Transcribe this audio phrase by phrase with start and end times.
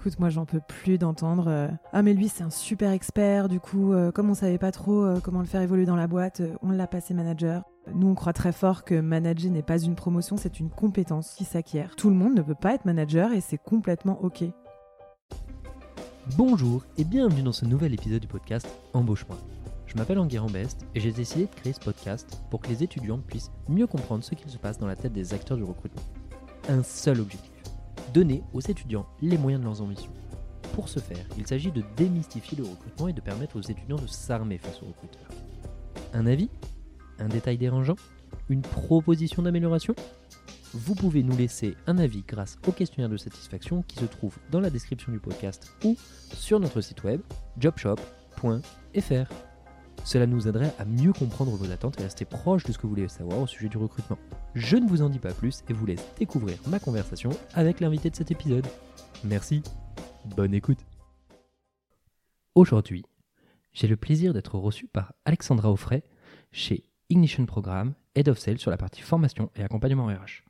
[0.00, 3.60] Écoute, moi j'en peux plus d'entendre euh, Ah mais lui c'est un super expert, du
[3.60, 6.40] coup euh, comme on savait pas trop euh, comment le faire évoluer dans la boîte,
[6.62, 7.64] on l'a passé manager.
[7.94, 11.44] Nous on croit très fort que manager n'est pas une promotion, c'est une compétence qui
[11.44, 11.96] s'acquiert.
[11.96, 14.44] Tout le monde ne peut pas être manager et c'est complètement ok.
[16.34, 19.36] Bonjour et bienvenue dans ce nouvel épisode du podcast Embauche-moi.
[19.84, 23.18] Je m'appelle Enguerrand Best et j'ai décidé de créer ce podcast pour que les étudiants
[23.18, 26.02] puissent mieux comprendre ce qu'il se passe dans la tête des acteurs du recrutement.
[26.70, 27.49] Un seul objectif
[28.12, 30.12] donner aux étudiants les moyens de leurs ambitions.
[30.74, 34.06] Pour ce faire, il s'agit de démystifier le recrutement et de permettre aux étudiants de
[34.06, 35.28] s'armer face aux recruteurs.
[36.12, 36.48] Un avis?
[37.18, 37.96] Un détail dérangeant?
[38.48, 39.94] Une proposition d'amélioration?
[40.72, 44.60] Vous pouvez nous laisser un avis grâce au questionnaire de satisfaction qui se trouve dans
[44.60, 45.96] la description du podcast ou
[46.32, 47.20] sur notre site web
[47.58, 49.49] jobshop.fr.
[50.04, 52.90] Cela nous aiderait à mieux comprendre vos attentes et rester proche de ce que vous
[52.90, 54.18] voulez savoir au sujet du recrutement.
[54.54, 58.10] Je ne vous en dis pas plus et vous laisse découvrir ma conversation avec l'invité
[58.10, 58.66] de cet épisode.
[59.24, 59.62] Merci,
[60.36, 60.80] bonne écoute.
[62.54, 63.04] Aujourd'hui,
[63.72, 66.02] j'ai le plaisir d'être reçu par Alexandra Offray
[66.52, 70.42] chez Ignition Programme, Head of Sales sur la partie formation et accompagnement RH.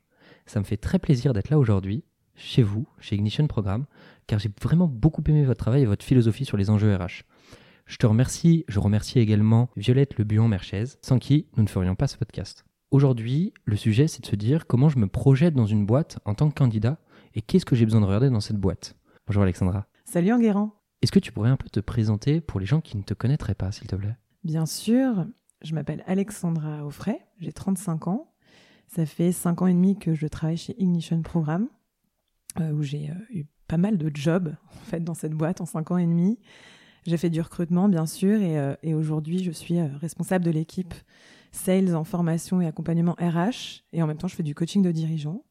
[0.45, 2.03] Ça me fait très plaisir d'être là aujourd'hui,
[2.35, 3.85] chez vous, chez Ignition Programme,
[4.25, 7.23] car j'ai vraiment beaucoup aimé votre travail et votre philosophie sur les enjeux RH.
[7.91, 12.07] Je te remercie, je remercie également Violette Le Buon-Merchez, sans qui nous ne ferions pas
[12.07, 12.63] ce podcast.
[12.89, 16.33] Aujourd'hui, le sujet, c'est de se dire comment je me projette dans une boîte en
[16.33, 16.99] tant que candidat
[17.35, 18.95] et qu'est-ce que j'ai besoin de regarder dans cette boîte.
[19.27, 19.87] Bonjour Alexandra.
[20.05, 23.03] Salut Enguerrand Est-ce que tu pourrais un peu te présenter pour les gens qui ne
[23.03, 24.15] te connaîtraient pas, s'il te plaît?
[24.45, 25.25] Bien sûr,
[25.61, 28.33] je m'appelle Alexandra Offray, j'ai 35 ans.
[28.87, 31.67] Ça fait 5 ans et demi que je travaille chez Ignition Programme,
[32.61, 35.65] euh, où j'ai euh, eu pas mal de jobs en fait dans cette boîte en
[35.65, 36.39] 5 ans et demi.
[37.05, 40.93] J'ai fait du recrutement, bien sûr, et, euh, aujourd'hui, je suis euh, responsable de l'équipe
[41.51, 44.91] sales en formation et accompagnement RH, et en même temps, je fais du coaching de
[44.91, 45.43] dirigeants.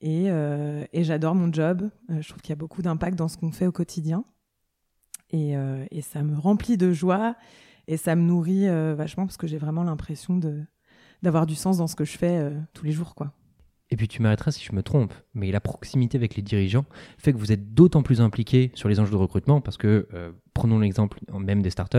[0.00, 1.90] Et, euh, j'adore mon job.
[2.08, 4.24] Je trouve qu'il y a beaucoup d'impact dans ce qu'on fait au quotidien.
[5.32, 5.54] Et,
[6.02, 7.36] ça me remplit de joie
[7.86, 10.40] et ça me nourrit vachement parce que j'ai vraiment l'impression
[11.22, 13.32] d'avoir du sens dans ce que je fais tous les jours, quoi.
[13.90, 16.84] Et puis tu m'arrêteras si je me trompe, mais la proximité avec les dirigeants
[17.18, 20.08] fait que vous êtes d'autant plus impliqué sur les enjeux de recrutement parce que,
[20.60, 21.98] prenons l'exemple même des startups,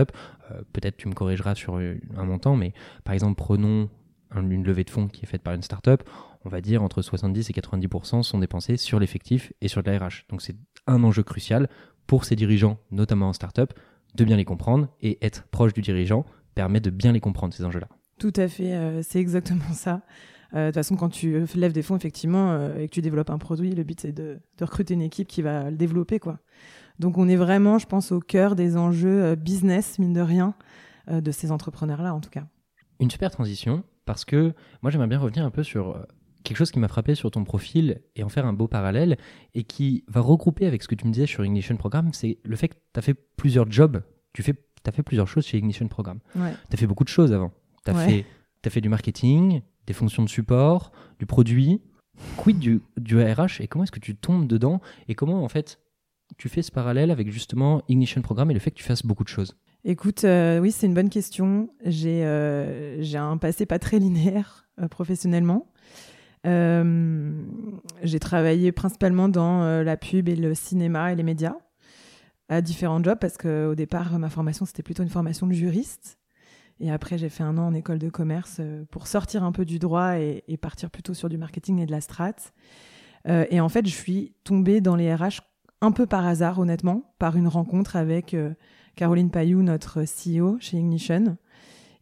[0.50, 2.72] euh, peut-être tu me corrigeras sur un montant, mais
[3.04, 3.88] par exemple prenons
[4.30, 6.02] un- une levée de fonds qui est faite par une startup,
[6.44, 10.08] on va dire entre 70 et 90% sont dépensés sur l'effectif et sur de la.
[10.30, 10.56] Donc c'est
[10.86, 11.68] un enjeu crucial
[12.06, 13.72] pour ces dirigeants, notamment en startup,
[14.14, 16.24] de bien les comprendre et être proche du dirigeant
[16.54, 17.88] permet de bien les comprendre ces enjeux-là.
[18.18, 20.02] Tout à fait, euh, c'est exactement ça.
[20.54, 22.46] Euh, De toute façon, quand tu lèves des fonds, effectivement,
[22.78, 25.40] et que tu développes un produit, le but c'est de, de recruter une équipe qui
[25.42, 26.20] va le développer.
[26.98, 30.54] Donc on est vraiment, je pense, au cœur des enjeux euh, business, mine de rien,
[31.10, 32.44] euh, de ces entrepreneurs-là, en tout cas.
[33.00, 36.02] Une super transition parce que moi j'aimerais bien revenir un peu sur euh,
[36.44, 39.16] quelque chose qui m'a frappé sur ton profil et en faire un beau parallèle
[39.54, 42.56] et qui va regrouper avec ce que tu me disais sur Ignition Programme, c'est le
[42.56, 44.02] fait que tu as fait plusieurs jobs,
[44.32, 44.54] tu fais,
[44.86, 46.18] as fait plusieurs choses chez Ignition Programme.
[46.36, 46.52] Ouais.
[46.68, 47.52] Tu as fait beaucoup de choses avant.
[47.84, 48.24] Tu as, Ouais.
[48.68, 51.80] fait du marketing, des fonctions de support, du produit.
[52.36, 55.80] Quid du, du RH et comment est-ce que tu tombes dedans et comment en fait
[56.38, 59.24] tu fais ce parallèle avec justement Ignition Programme et le fait que tu fasses beaucoup
[59.24, 61.68] de choses Écoute, euh, oui, c'est une bonne question.
[61.84, 65.66] J'ai euh, un passé pas très linéaire euh, professionnellement.
[66.44, 71.54] J'ai travaillé principalement dans la pub et le cinéma et les médias
[72.48, 76.18] à différents jobs parce qu'au départ, ma formation, c'était plutôt une formation de juriste.
[76.80, 78.60] Et après, j'ai fait un an en école de commerce
[78.90, 81.92] pour sortir un peu du droit et, et partir plutôt sur du marketing et de
[81.92, 82.34] la strat.
[83.28, 85.42] Et en fait, je suis tombée dans les RH
[85.82, 88.54] un peu par hasard, honnêtement, par une rencontre avec euh,
[88.96, 91.36] Caroline Payou, notre CEO chez Ignition.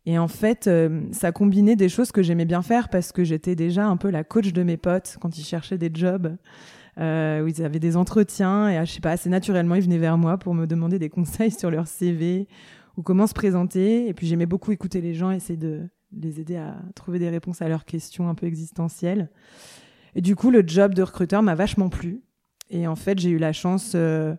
[0.07, 3.57] Et en fait, euh, ça combinait des choses que j'aimais bien faire parce que j'étais
[3.57, 6.37] déjà un peu la coach de mes potes quand ils cherchaient des jobs,
[6.99, 9.99] euh, où ils avaient des entretiens et ah, je sais pas, assez naturellement, ils venaient
[9.99, 12.49] vers moi pour me demander des conseils sur leur CV
[12.99, 14.09] ou comment se présenter.
[14.09, 17.63] Et puis j'aimais beaucoup écouter les gens, essayer de les aider à trouver des réponses
[17.63, 19.31] à leurs questions un peu existentielles.
[20.15, 22.21] Et du coup, le job de recruteur m'a vachement plu.
[22.71, 24.35] Et en fait, j'ai eu la chance euh,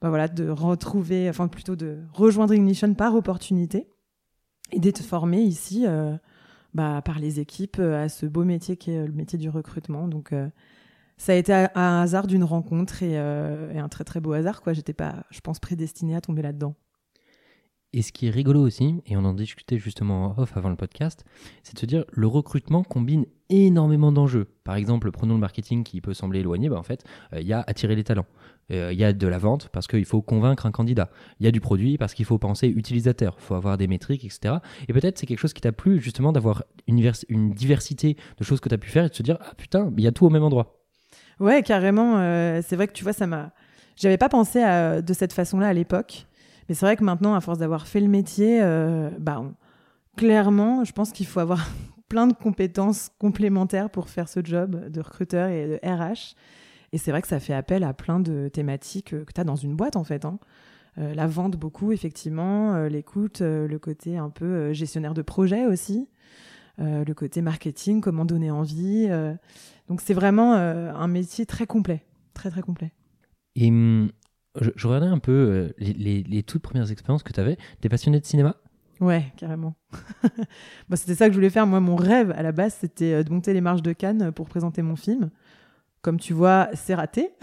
[0.00, 3.86] bah voilà, de retrouver, enfin plutôt de rejoindre Ignition par opportunité
[4.72, 6.16] et d'être formé ici euh,
[6.74, 10.08] bah, par les équipes euh, à ce beau métier qui est le métier du recrutement.
[10.08, 10.34] Donc
[11.18, 14.62] ça a été un hasard d'une rencontre et, et un très très beau hasard.
[14.62, 14.72] quoi.
[14.72, 16.74] J'étais pas, je pense, prédestinée à tomber là-dedans.
[17.96, 20.76] Et ce qui est rigolo aussi, et on en discutait justement en off avant le
[20.76, 21.24] podcast,
[21.62, 24.48] c'est de se dire le recrutement combine énormément d'enjeux.
[24.64, 27.54] Par exemple, prenons le marketing qui peut sembler éloigné, bah en fait, euh, il y
[27.54, 28.26] a attirer les talents.
[28.70, 31.08] Euh, Il y a de la vente parce qu'il faut convaincre un candidat.
[31.40, 34.26] Il y a du produit parce qu'il faut penser utilisateur, il faut avoir des métriques,
[34.26, 34.56] etc.
[34.88, 38.68] Et peut-être c'est quelque chose qui t'a plu justement d'avoir une diversité de choses que
[38.68, 40.30] tu as pu faire et de se dire ah putain, il y a tout au
[40.30, 40.82] même endroit.
[41.40, 42.18] Ouais, carrément.
[42.18, 43.52] euh, c'est vrai que tu vois, ça m'a.
[43.96, 46.26] J'avais pas pensé de cette façon-là à l'époque,
[46.68, 48.60] mais c'est vrai que maintenant, à force d'avoir fait le métier,
[49.18, 49.42] bah,
[50.16, 51.66] clairement, je pense qu'il faut avoir
[52.08, 56.34] plein de compétences complémentaires pour faire ce job de recruteur et de RH.
[56.92, 59.56] Et c'est vrai que ça fait appel à plein de thématiques que tu as dans
[59.56, 60.24] une boîte, en fait.
[60.24, 60.38] Hein.
[60.98, 62.74] Euh, la vente, beaucoup, effectivement.
[62.74, 66.08] Euh, l'écoute, euh, le côté un peu gestionnaire de projet aussi.
[66.78, 69.08] le côté marketing, comment donner envie.
[69.88, 72.04] donc, c'est vraiment un métier très complet.
[72.34, 72.92] Très, très complet.
[73.54, 73.70] Et
[74.60, 77.56] je, regardais un peu les, les, toutes premières expériences que tu avais.
[77.80, 78.56] Tu es passionné de cinéma?
[79.00, 79.74] Ouais, carrément.
[80.94, 81.66] c'était ça que je voulais faire.
[81.66, 84.82] Moi, mon rêve à la base, c'était de monter les marches de Cannes pour présenter
[84.82, 85.30] mon film.
[86.06, 87.34] Comme tu vois, c'est raté.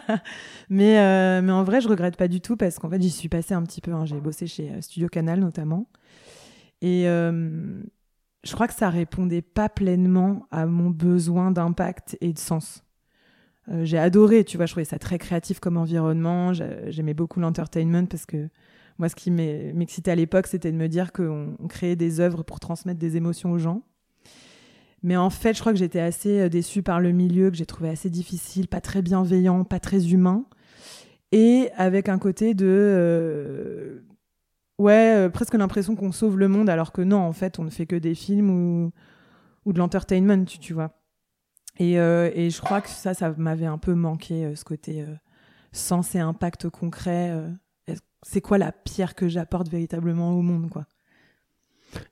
[0.68, 3.28] mais, euh, mais en vrai, je regrette pas du tout parce qu'en fait, j'y suis
[3.28, 3.92] passée un petit peu.
[3.92, 4.04] Hein.
[4.04, 5.88] J'ai bossé chez euh, Studio Canal notamment.
[6.80, 7.82] Et euh,
[8.44, 12.84] je crois que ça répondait pas pleinement à mon besoin d'impact et de sens.
[13.82, 16.52] J'ai adoré, tu vois, je trouvais ça très créatif comme environnement.
[16.52, 18.48] J'aimais beaucoup l'entertainment parce que
[18.98, 22.60] moi, ce qui m'excitait à l'époque, c'était de me dire qu'on créait des œuvres pour
[22.60, 23.82] transmettre des émotions aux gens.
[25.04, 27.66] Mais en fait, je crois que j'étais assez euh, déçue par le milieu, que j'ai
[27.66, 30.46] trouvé assez difficile, pas très bienveillant, pas très humain.
[31.30, 32.66] Et avec un côté de.
[32.66, 34.00] Euh,
[34.78, 37.70] ouais, euh, presque l'impression qu'on sauve le monde, alors que non, en fait, on ne
[37.70, 38.92] fait que des films
[39.66, 41.03] ou, de l'entertainment, tu, vois.
[41.78, 45.04] Et, et, je crois que ça, ça m'avait un peu manqué, ce côté
[45.72, 47.36] sens et impact concret.
[48.22, 50.86] c'est quoi la pierre que j'apporte véritablement au monde, quoi?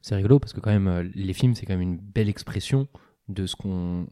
[0.00, 2.88] C'est rigolo parce que quand même, euh, les films, c'est quand même une belle expression
[3.32, 4.06] de ce qu'on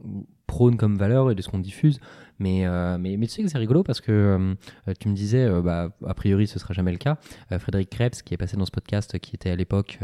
[0.46, 2.00] prône comme valeur et de ce qu'on diffuse.
[2.40, 5.46] Mais, euh, mais, mais, tu sais que c'est rigolo parce que euh, tu me disais,
[5.62, 7.19] bah, a priori ce sera jamais le cas.
[7.58, 9.99] Frédéric Krebs, qui est passé dans ce podcast, qui était à l'époque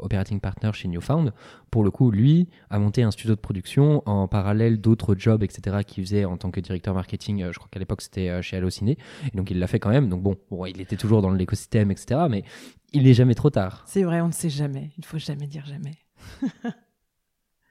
[0.00, 1.32] operating partner chez Newfound,
[1.70, 5.78] pour le coup, lui, a monté un studio de production en parallèle d'autres jobs, etc.,
[5.86, 7.46] qu'il faisait en tant que directeur marketing.
[7.50, 8.98] je crois qu'à l'époque c'était chez Allociné.
[9.32, 10.10] Et donc il l'a fait quand même.
[10.10, 12.26] Donc bon, bon il était toujours dans l'écosystème, etc.
[12.28, 12.44] Mais
[12.92, 13.82] il n'est jamais trop tard.
[13.86, 14.90] C'est vrai, on ne sait jamais.
[14.96, 15.94] Il ne faut jamais dire jamais.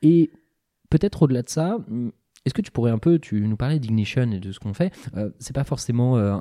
[0.02, 0.32] et
[0.98, 1.78] peut-être au-delà de ça,
[2.46, 4.94] est-ce que tu pourrais un peu, tu nous parlais d'Ignition et de ce qu'on fait.
[5.18, 6.34] Euh, c'est pas forcément euh,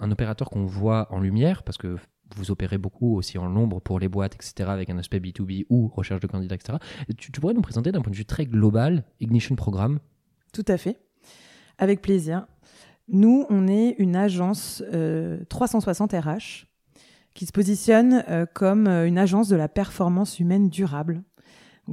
[0.00, 1.96] un, opérateur qu'on voit en lumière, parce que
[2.34, 5.86] vous opérez beaucoup aussi en l'ombre pour les boîtes, etc., avec un aspect B2B ou
[5.86, 6.78] recherche de candidats, etc.
[7.16, 10.00] Tu, pourrais nous présenter d'un point de vue très global Ignition Programme?
[10.52, 10.98] Tout à fait.
[11.78, 12.46] Avec plaisir.
[13.06, 14.82] Nous, on est une agence
[15.48, 16.66] 360 euh, RH
[17.34, 21.22] qui se positionne euh, comme une agence de la performance humaine durable.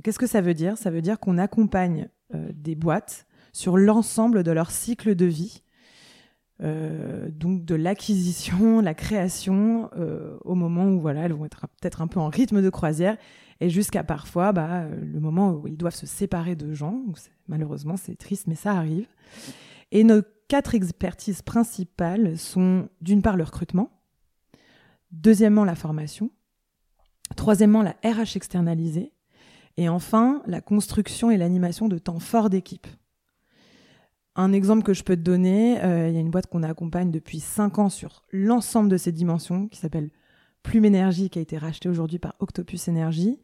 [0.04, 0.78] Qu'est-ce que ça veut dire?
[0.78, 5.64] Ça veut dire qu'on accompagne euh, des boîtes sur l'ensemble de leur cycle de vie,
[6.60, 9.90] donc de l'acquisition, la création,
[10.46, 13.18] au moment où voilà, elles vont être peut-être un peu en rythme de croisière,
[13.60, 17.04] et jusqu'à parfois bah, le moment où ils doivent se séparer de gens.
[17.48, 19.08] Malheureusement, c'est triste, mais ça arrive.
[19.92, 23.90] Et nos quatre expertises principales sont d'une part le recrutement,
[25.12, 26.32] Deuxièmement, la formation.
[27.36, 29.12] Troisièmement, la RH externalisée.
[29.78, 32.88] Et enfin, la construction et l'animation de temps forts d'équipe.
[34.36, 37.12] Un exemple que je peux te donner, euh, il y a une boîte qu'on accompagne
[37.12, 40.10] depuis 5 ans sur l'ensemble de ces dimensions, qui s'appelle
[40.64, 43.40] Plume Énergie, qui a été rachetée aujourd'hui par Octopus Énergie.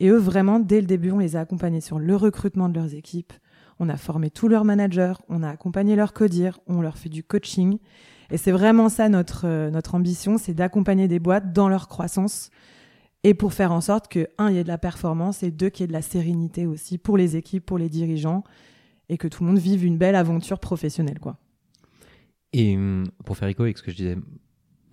[0.00, 2.94] Et eux, vraiment, dès le début, on les a accompagnés sur le recrutement de leurs
[2.94, 3.32] équipes.
[3.78, 7.22] On a formé tous leurs managers, on a accompagné leurs codir, on leur fait du
[7.22, 7.78] coaching.
[8.30, 12.50] Et c'est vraiment ça notre, euh, notre ambition, c'est d'accompagner des boîtes dans leur croissance
[13.24, 15.70] et pour faire en sorte que, un, il y ait de la performance et deux,
[15.70, 18.42] qu'il y ait de la sérénité aussi pour les équipes, pour les dirigeants
[19.08, 21.20] et que tout le monde vive une belle aventure professionnelle.
[21.20, 21.36] quoi.
[22.52, 24.16] Et hum, pour faire écho avec ce que je disais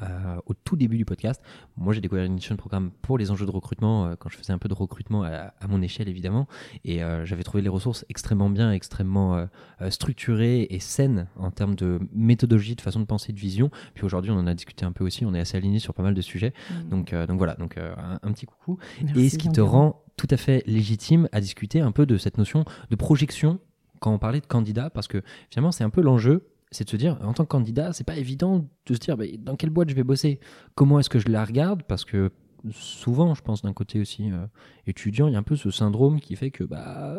[0.01, 1.41] euh, au tout début du podcast.
[1.77, 4.58] Moi, j'ai découvert Ignition Programme pour les enjeux de recrutement euh, quand je faisais un
[4.58, 6.48] peu de recrutement à, mon échelle, évidemment.
[6.86, 9.48] Et euh, j'avais trouvé les ressources extrêmement bien, extrêmement
[9.89, 13.70] structurées et saines en termes de méthodologie, de façon de penser, de vision.
[13.94, 15.25] Puis aujourd'hui, on en a discuté un peu aussi.
[15.25, 16.53] On est assez alignés sur pas mal de sujets.
[16.70, 16.89] Mm.
[16.89, 18.77] Donc, donc voilà, donc un, petit coucou.
[19.15, 22.38] et ce qui te rend tout à fait légitime à discuter un peu de cette
[22.38, 23.60] notion de projection
[24.00, 26.97] quand on parlait de candidat, parce que finalement, c'est un peu l'enjeu c'est de se
[26.97, 29.89] dire, en tant que candidat, c'est pas évident de se dire bah, dans quelle boîte
[29.89, 30.39] je vais bosser,
[30.75, 32.31] comment est-ce que je la regarde, parce que
[32.71, 34.45] souvent, je pense d'un côté aussi euh,
[34.85, 37.15] étudiant, il y a un peu ce syndrome qui fait que bah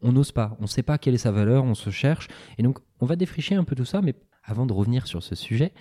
[0.00, 2.62] on n'ose pas, on ne sait pas quelle est sa valeur, on se cherche, et
[2.62, 4.14] donc on va défricher un peu tout ça, mais
[4.44, 5.72] avant de revenir sur ce sujet,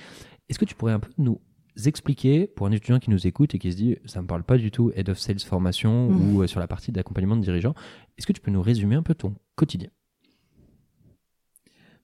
[0.49, 1.39] est-ce que tu pourrais un peu nous
[1.85, 4.57] expliquer pour un étudiant qui nous écoute et qui se dit ça me parle pas
[4.57, 6.35] du tout head of sales formation mmh.
[6.35, 7.75] ou euh, sur la partie d'accompagnement de dirigeants,
[8.17, 9.89] est-ce que tu peux nous résumer un peu ton quotidien?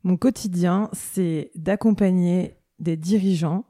[0.04, 3.66] Mon quotidien, c'est d'accompagner des dirigeants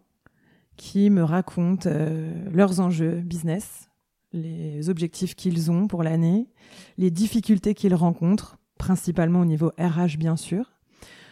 [0.77, 3.89] qui me racontent euh, leurs enjeux business,
[4.31, 6.49] les objectifs qu'ils ont pour l'année,
[6.97, 10.71] les difficultés qu'ils rencontrent, principalement au niveau RH bien sûr.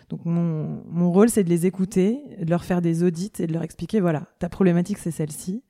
[0.09, 3.53] Donc mon, mon rôle, c'est de les écouter, de leur faire des audits et de
[3.53, 5.63] leur expliquer, voilà, ta problématique, c'est celle-ci.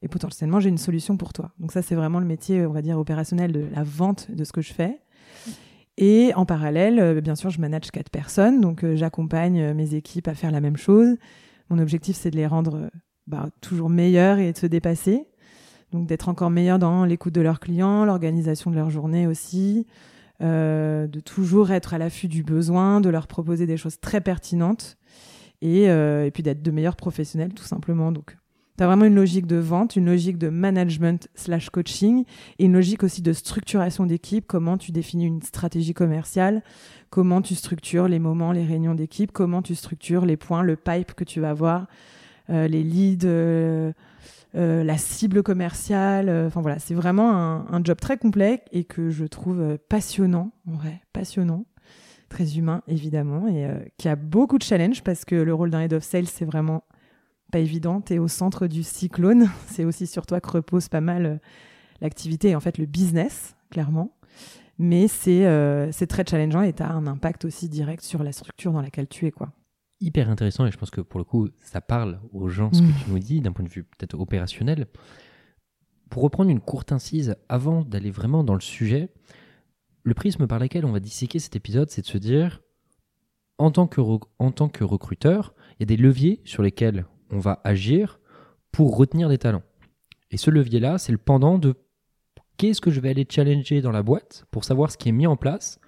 [0.00, 1.52] Et potentiellement, j'ai une solution pour toi.
[1.60, 4.52] Donc ça, c'est vraiment le métier, on va dire, opérationnel de la vente de ce
[4.52, 5.01] que je fais.
[5.98, 9.94] Et en parallèle, euh, bien sûr, je manage quatre personnes, donc euh, j'accompagne euh, mes
[9.94, 11.16] équipes à faire la même chose.
[11.68, 12.90] Mon objectif, c'est de les rendre
[13.26, 15.26] bah, toujours meilleurs et de se dépasser.
[15.92, 19.86] Donc d'être encore meilleurs dans l'écoute de leurs clients, l'organisation de leur journée aussi,
[20.42, 24.96] euh, de toujours être à l'affût du besoin, de leur proposer des choses très pertinentes
[25.60, 28.10] et, euh, et puis d'être de meilleurs professionnels tout simplement.
[28.10, 28.36] Donc
[28.86, 32.24] vraiment une logique de vente, une logique de management slash coaching
[32.58, 36.62] et une logique aussi de structuration d'équipe, comment tu définis une stratégie commerciale,
[37.10, 41.12] comment tu structures les moments, les réunions d'équipe, comment tu structures les points, le pipe
[41.14, 41.86] que tu vas avoir,
[42.50, 43.92] euh, les leads, euh,
[44.54, 46.30] euh, la cible commerciale?
[46.46, 50.72] Enfin voilà, c'est vraiment un, un job très complet et que je trouve passionnant, en
[50.72, 51.66] vrai, passionnant,
[52.30, 55.92] très humain évidemment et qui a beaucoup de challenges parce que le rôle d'un head
[55.92, 56.82] of sales c'est vraiment
[57.52, 58.00] pas évident.
[58.00, 61.36] T'es au centre du cyclone, c'est aussi sur toi que repose pas mal euh,
[62.00, 64.16] l'activité et en fait le business, clairement.
[64.78, 68.32] Mais c'est euh, c'est très challengeant et tu as un impact aussi direct sur la
[68.32, 69.30] structure dans laquelle tu es.
[69.30, 69.52] quoi.
[70.00, 73.04] Hyper intéressant et je pense que pour le coup, ça parle aux gens ce que
[73.04, 74.86] tu nous dis d'un point de vue peut-être opérationnel.
[76.10, 79.10] Pour reprendre une courte incise, avant d'aller vraiment dans le sujet,
[80.02, 82.62] le prisme par lequel on va disséquer cet épisode, c'est de se dire,
[83.58, 84.00] en tant que,
[84.40, 88.20] en tant que recruteur, il y a des leviers sur lesquels on va agir
[88.70, 89.62] pour retenir des talents.
[90.30, 91.74] Et ce levier-là, c'est le pendant de
[92.56, 95.26] qu'est-ce que je vais aller challenger dans la boîte pour savoir ce qui est mis
[95.26, 95.80] en place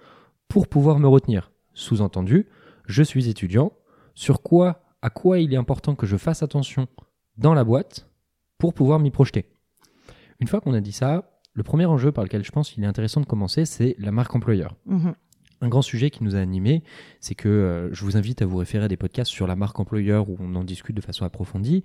[0.47, 1.51] pour pouvoir me retenir.
[1.73, 2.47] Sous-entendu,
[2.85, 3.71] je suis étudiant,
[4.13, 6.87] sur quoi, à quoi il est important que je fasse attention
[7.37, 8.09] dans la boîte
[8.57, 9.45] pour pouvoir m'y projeter.
[10.39, 12.87] Une fois qu'on a dit ça, le premier enjeu par lequel je pense qu'il est
[12.87, 14.75] intéressant de commencer, c'est la marque employeur.
[14.85, 15.15] Mhm.
[15.65, 16.83] Un grand sujet qui nous a animés,
[17.19, 19.79] c'est que euh, je vous invite à vous référer à des podcasts sur la marque
[19.79, 21.83] employeur où on en discute de façon approfondie.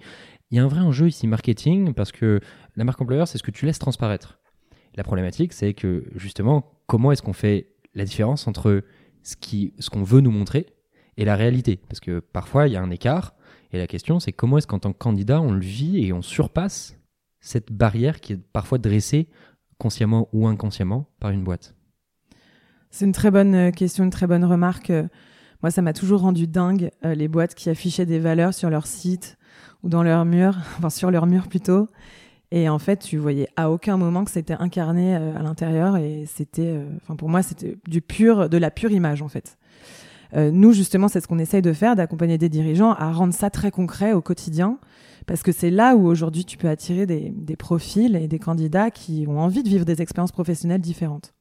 [0.50, 2.40] Il y a un vrai enjeu ici marketing parce que
[2.76, 4.38] la marque employeur, c'est ce que tu laisses transparaître.
[4.96, 8.84] La problématique, c'est que justement, comment est-ce qu'on fait la différence entre
[9.22, 9.36] ce
[9.78, 10.66] ce qu'on veut nous montrer
[11.16, 11.80] et la réalité?
[11.88, 13.34] Parce que parfois, il y a un écart.
[13.72, 16.20] Et la question, c'est comment est-ce qu'en tant que candidat, on le vit et on
[16.20, 16.98] surpasse
[17.40, 19.30] cette barrière qui est parfois dressée
[19.78, 21.79] consciemment ou inconsciemment par une boîte?
[22.90, 24.90] C'est une très bonne euh, question, une très bonne remarque.
[24.90, 25.04] Euh,
[25.62, 28.86] Moi, ça m'a toujours rendu dingue euh, les boîtes qui affichaient des valeurs sur leur
[28.86, 29.38] site
[29.82, 31.88] ou dans leur mur, enfin sur leur mur plutôt.
[32.50, 36.24] Et en fait, tu voyais à aucun moment que c'était incarné euh, à l'intérieur et
[36.26, 39.56] c'était, enfin pour moi, c'était du pur, de la pure image en fait.
[40.32, 43.72] Nous, justement, c'est ce qu'on essaye de faire, d'accompagner des dirigeants à rendre ça très
[43.72, 44.78] concret au quotidien,
[45.26, 48.92] parce que c'est là où aujourd'hui tu peux attirer des, des profils et des candidats
[48.92, 51.34] qui ont envie de vivre des expériences professionnelles différentes.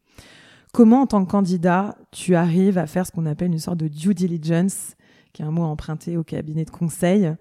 [0.72, 3.88] Comment, en tant que candidat, tu arrives à faire ce qu'on appelle une sorte de
[3.88, 4.96] due diligence,
[5.34, 7.34] qui est un mot emprunté au cabinet de conseil,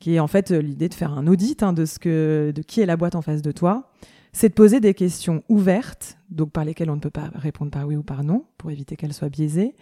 [0.00, 2.62] qui est en fait euh, l'idée de faire un audit hein, de ce que, de
[2.62, 3.90] qui est la boîte en face de toi.
[4.32, 7.86] C'est de poser des questions ouvertes, donc par lesquelles on ne peut pas répondre par
[7.86, 9.74] oui ou par non, pour éviter qu'elles soient biaisées,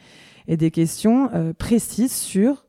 [0.46, 2.66] et des questions euh, précises sur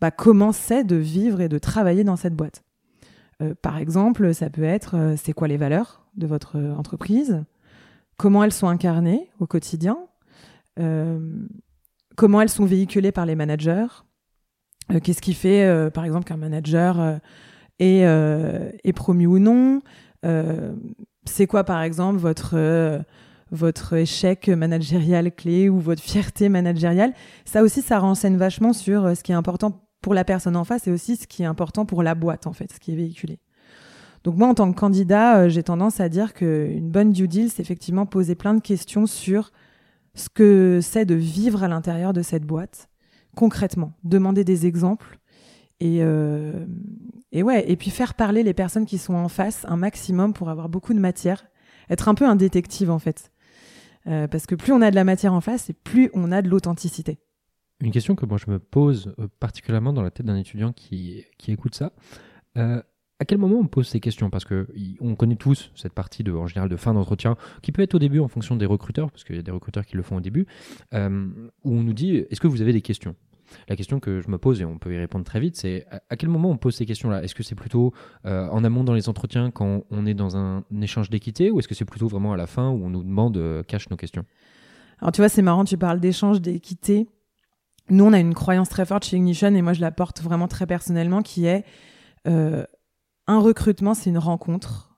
[0.00, 2.62] bah, comment c'est de vivre et de travailler dans cette boîte.
[3.40, 7.42] Euh, par exemple, ça peut être c'est quoi les valeurs de votre entreprise,
[8.16, 9.98] comment elles sont incarnées au quotidien,
[10.78, 11.18] euh,
[12.16, 13.86] comment elles sont véhiculées par les managers,
[14.90, 17.20] euh, qu'est-ce qui fait, euh, par exemple, qu'un manager
[17.78, 19.82] est, promu ou non,
[21.24, 23.02] c'est quoi, par exemple, votre,
[23.50, 27.12] votre échec managérial clé ou votre fierté managériale.
[27.44, 30.86] Ça aussi, ça renseigne vachement sur ce qui est important pour la personne en face
[30.86, 33.38] et aussi ce qui est important pour la boîte, en fait, ce qui est véhiculé.
[34.24, 37.50] Donc moi, en tant que candidat, euh, j'ai tendance à dire qu'une bonne due deal,
[37.50, 39.50] c'est effectivement poser plein de questions sur
[40.14, 42.88] ce que c'est de vivre à l'intérieur de cette boîte,
[43.34, 45.18] concrètement, demander des exemples
[45.80, 46.64] et, euh,
[47.32, 50.48] et ouais, et puis faire parler les personnes qui sont en face un maximum pour
[50.48, 51.46] avoir beaucoup de matière,
[51.90, 53.30] être un peu un détective en fait,
[54.08, 56.42] Euh, parce que plus on a de la matière en face, et plus on a
[56.42, 57.18] de l'authenticité.
[57.80, 61.76] Une question que moi je me pose particulièrement dans la tête d'un étudiant qui, écoute
[61.76, 61.92] ça.
[63.22, 64.30] À quel moment on pose ces questions?
[64.30, 64.66] Parce que
[65.00, 68.00] on connaît tous cette partie de, en général de fin d'entretien, qui peut être au
[68.00, 70.20] début en fonction des recruteurs, parce qu'il y a des recruteurs qui le font au
[70.20, 70.44] début,
[70.92, 71.28] euh,
[71.62, 73.14] où on nous dit est-ce que vous avez des questions?
[73.68, 76.16] La question que je me pose, et on peut y répondre très vite, c'est à,
[76.16, 77.22] quel moment on pose ces questions-là?
[77.22, 77.92] Est-ce que c'est plutôt
[78.26, 81.68] euh, en amont dans les entretiens quand on est dans un, échange d'équité, ou est-ce
[81.68, 84.24] que c'est plutôt vraiment à la fin où on nous demande, euh, cache nos questions?
[84.98, 87.06] Alors tu vois, c'est marrant, tu parles d'échange, d'équité.
[87.88, 90.48] Nous, on a une croyance très forte chez Ignition, et moi je la porte vraiment
[90.48, 91.64] très personnellement, qui est
[93.32, 94.96] un recrutement, c'est une rencontre.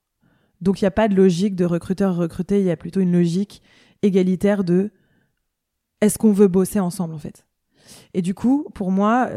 [0.61, 3.13] Donc il n'y a pas de logique de recruteur recruté, il y a plutôt une
[3.13, 3.63] logique
[4.03, 4.91] égalitaire de
[6.01, 7.47] est-ce qu'on veut bosser ensemble en fait.
[8.15, 9.29] Et du coup, pour moi,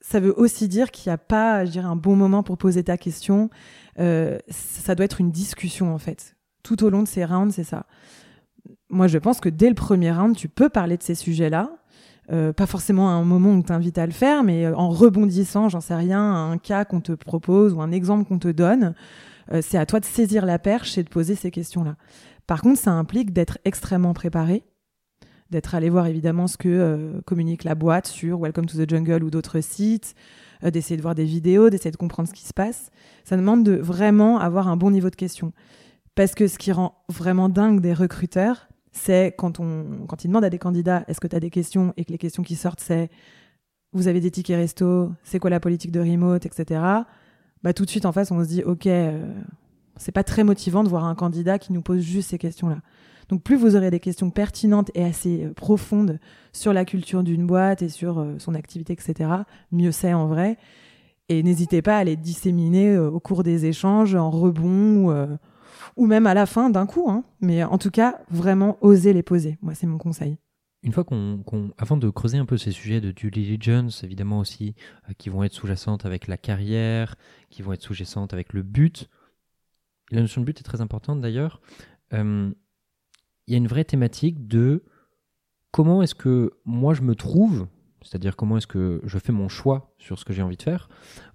[0.00, 2.84] ça veut aussi dire qu'il n'y a pas, je dirais, un bon moment pour poser
[2.84, 3.48] ta question.
[3.96, 6.36] ça doit être une discussion, en fait.
[6.62, 7.86] Tout au long de ces rounds, c'est ça.
[8.90, 11.70] Moi, je pense que dès le premier round, tu peux parler de ces sujets-là.
[12.30, 15.68] Euh, pas forcément à un moment où t'invite à le faire, mais euh, en rebondissant,
[15.68, 18.94] j'en sais rien, un cas qu'on te propose ou un exemple qu'on te donne,
[19.52, 21.96] euh, c'est à toi de saisir la perche et de poser ces questions-là.
[22.46, 24.62] Par contre, ça implique d'être extrêmement préparé,
[25.50, 29.30] d'être allé voir évidemment ce que communique la boîte sur Welcome to the Jungle ou
[29.30, 30.14] d'autres sites,
[30.62, 32.90] d'essayer de voir des vidéos, d'essayer de comprendre ce qui se passe.
[33.24, 35.52] Ça demande de vraiment avoir un bon niveau de questions.
[36.14, 40.44] Parce que ce qui rend vraiment dingue des recruteurs, c'est quand, on, quand ils demandent
[40.44, 42.80] à des candidats est-ce que tu as des questions et que les questions qui sortent
[42.80, 43.10] c'est
[43.94, 46.80] vous avez des tickets resto, c'est quoi la politique de remote, etc.
[47.62, 49.32] Bah tout de suite en face on se dit ok euh,
[49.96, 52.78] c'est pas très motivant de voir un candidat qui nous pose juste ces questions-là.
[53.28, 56.18] Donc plus vous aurez des questions pertinentes et assez euh, profondes
[56.52, 59.30] sur la culture d'une boîte et sur euh, son activité, etc.,
[59.70, 60.58] mieux c'est en vrai.
[61.28, 65.38] Et n'hésitez pas à les disséminer au cours des échanges en rebond ou
[65.96, 67.10] ou même à la fin d'un coup.
[67.10, 67.24] Hein.
[67.40, 69.58] Mais en tout cas, vraiment oser les poser.
[69.62, 70.38] Moi, c'est mon conseil.
[70.84, 71.40] Une fois qu'on,
[71.78, 74.74] avant de creuser un peu ces sujets de due diligence, évidemment aussi,
[75.08, 77.14] euh, qui vont être sous-jacentes avec la carrière,
[77.50, 79.08] qui vont être sous-jacentes avec le but,
[80.10, 81.60] la notion de but est très importante d'ailleurs,
[82.12, 82.50] euh,
[83.46, 84.84] il y a une vraie thématique de
[85.70, 87.68] comment est-ce que moi je me trouve,
[88.02, 90.88] c'est-à-dire comment est-ce que je fais mon choix sur ce que j'ai envie de faire,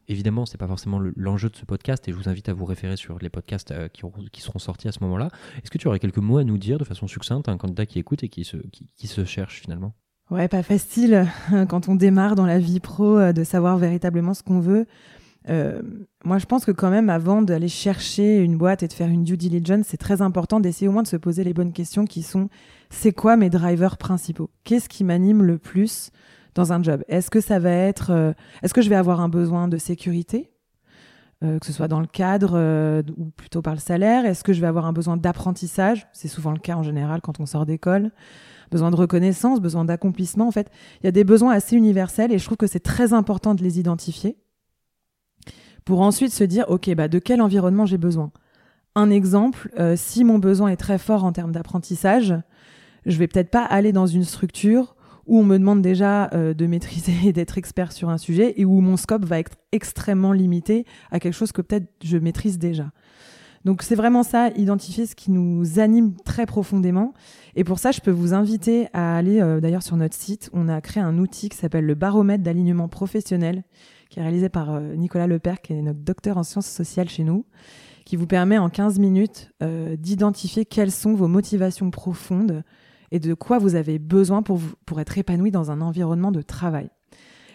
[0.09, 2.63] Évidemment, ce n'est pas forcément l'enjeu de ce podcast et je vous invite à vous
[2.63, 5.29] référer sur les podcasts euh, qui, seront sortis à ce moment-là.
[5.61, 7.99] Est-ce que tu aurais quelques mots à nous dire de façon succincte un candidat qui
[7.99, 9.93] écoute et qui se, cherche finalement?
[10.31, 14.33] Ouais, pas facile euh, quand on démarre dans la vie pro euh, de savoir véritablement
[14.33, 14.85] ce qu'on veut.
[16.23, 19.25] moi, je pense que quand même, avant d'aller chercher une boîte et de faire une
[19.25, 22.23] due diligence, c'est très important d'essayer au moins de se poser les bonnes questions qui
[22.23, 22.49] sont
[22.89, 24.49] c'est quoi mes drivers principaux?
[24.63, 26.11] Qu'est-ce qui m'anime le plus?
[26.57, 29.29] Dans un job Est-ce que ça va être, euh, est-ce que je vais avoir un
[29.29, 30.51] besoin de sécurité,
[31.43, 34.25] euh, que ce soit dans le cadre euh, ou plutôt par le salaire?
[34.25, 36.08] Est-ce que je vais avoir un besoin d'apprentissage?
[36.13, 38.12] C'est souvent le cas en général quand on sort d'école.
[38.71, 40.47] Besoin de reconnaissance, besoin d'accomplissement.
[40.47, 40.69] En fait,
[41.01, 43.63] il y a des besoins assez universels et je trouve que c'est très important de
[43.63, 44.38] les identifier
[45.86, 48.32] pour ensuite se dire, ok, bah de quel environnement j'ai besoin?
[48.95, 52.36] Un exemple, si mon besoin est très fort en termes d'apprentissage,
[53.05, 54.96] je vais peut-être pas aller dans une structure
[55.27, 58.65] où on me demande déjà euh, de maîtriser et d'être expert sur un sujet et
[58.65, 62.91] où mon scope va être extrêmement limité à quelque chose que peut-être je maîtrise déjà.
[63.65, 67.13] Donc c'est vraiment ça, identifier ce qui nous anime très profondément.
[67.55, 70.49] Et pour ça, je peux vous inviter à aller euh, d'ailleurs sur notre site.
[70.53, 73.63] On a créé un outil qui s'appelle le baromètre d'alignement professionnel,
[74.09, 77.25] qui est réalisé par euh, Nicolas Lepère, qui est notre docteur en sciences sociales chez
[77.25, 77.45] nous,
[78.05, 79.51] qui vous permet en 15 minutes
[79.97, 82.63] d'identifier quelles sont vos motivations profondes
[83.12, 86.89] et de quoi vous avez besoin pour, pour être épanoui dans un environnement de travail.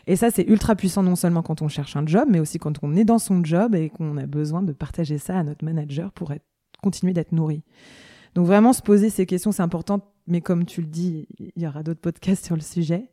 [0.06, 2.74] Et ça, c'est ultra puissant non seulement quand on cherche un job, mais aussi quand
[2.82, 6.12] on est dans son job et qu'on a besoin de partager ça à notre manager
[6.12, 6.44] pour être,
[6.82, 7.62] continuer d'être nourri.
[8.34, 11.66] Donc vraiment se poser ces questions, c'est important, mais comme tu le dis, il y
[11.66, 13.10] aura d'autres podcasts sur le sujet.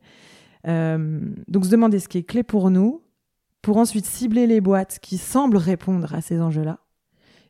[0.67, 3.03] Euh, donc se demander ce qui est clé pour nous,
[3.61, 6.79] pour ensuite cibler les boîtes qui semblent répondre à ces enjeux-là,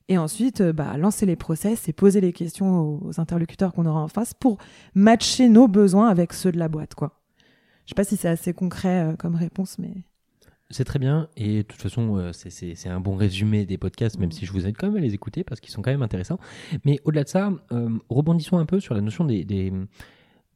[0.09, 4.01] et ensuite euh, bah, lancer les process et poser les questions aux, interlocuteurs qu'on aura
[4.01, 4.57] en face pour
[4.95, 6.95] matcher nos besoins avec ceux de la boîte.
[6.95, 7.21] Quoi.
[7.85, 9.93] Je sais pas si c'est assez concret euh, comme réponse, mais...
[10.71, 14.31] C'est très bien et de toute façon euh, c'est un bon résumé des podcasts même
[14.31, 16.37] si je vous invite quand même à les écouter parce qu'ils sont quand même intéressants.
[16.85, 17.51] Mais au-delà de ça,
[18.07, 19.73] rebondissons un peu sur la notion des,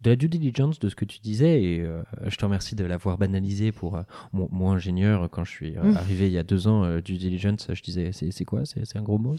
[0.04, 2.84] de la due diligence de ce que tu disais, et euh, je te remercie de
[2.84, 4.02] l'avoir banalisé pour euh,
[4.34, 5.98] moi, ingénieur, quand je suis euh, mmh.
[5.98, 8.64] arrivé il y a deux ans, due diligence, je disais c'est quoi?
[8.66, 9.36] C'est un gros mot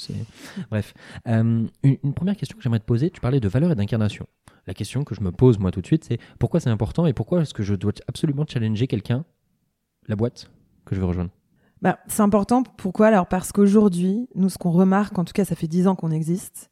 [0.70, 0.94] Bref.
[1.26, 4.26] Une, une, première question que j'aimerais te poser, tu parlais de valeur et d'incarnation.
[4.66, 7.12] La question que je me pose moi tout de suite, c'est pourquoi c'est important et
[7.12, 9.24] pourquoi est-ce que je dois absolument challenger quelqu'un,
[10.08, 10.50] la boîte
[10.86, 11.30] que je veux rejoindre?
[11.82, 13.08] Bah, C'est important, pourquoi?
[13.08, 16.10] Alors parce qu'aujourd'hui, nous ce qu'on remarque, en tout cas ça fait dix ans qu'on
[16.10, 16.70] existe,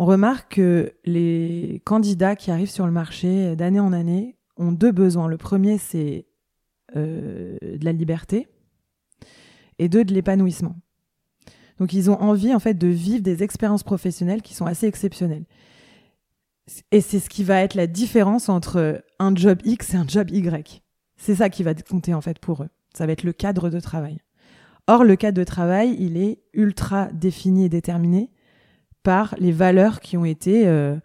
[0.00, 4.92] on remarque que les candidats qui arrivent sur le marché d'année en année ont deux
[4.92, 5.28] besoins.
[5.28, 6.26] Le premier, c'est
[6.96, 8.48] euh, de la liberté
[9.78, 10.74] et deux, de l'épanouissement.
[11.78, 15.44] Donc ils ont envie en fait de vivre des expériences professionnelles qui sont assez exceptionnelles.
[16.92, 20.30] Et c'est ce qui va être la différence entre un job X et un job
[20.30, 20.82] Y.
[21.18, 22.70] C'est ça qui va compter en fait pour eux.
[22.94, 24.16] Ça va être le cadre de travail.
[24.86, 28.30] Or, le cadre de travail, il est ultra défini et déterminé
[29.02, 30.96] par les valeurs qui ont été euh,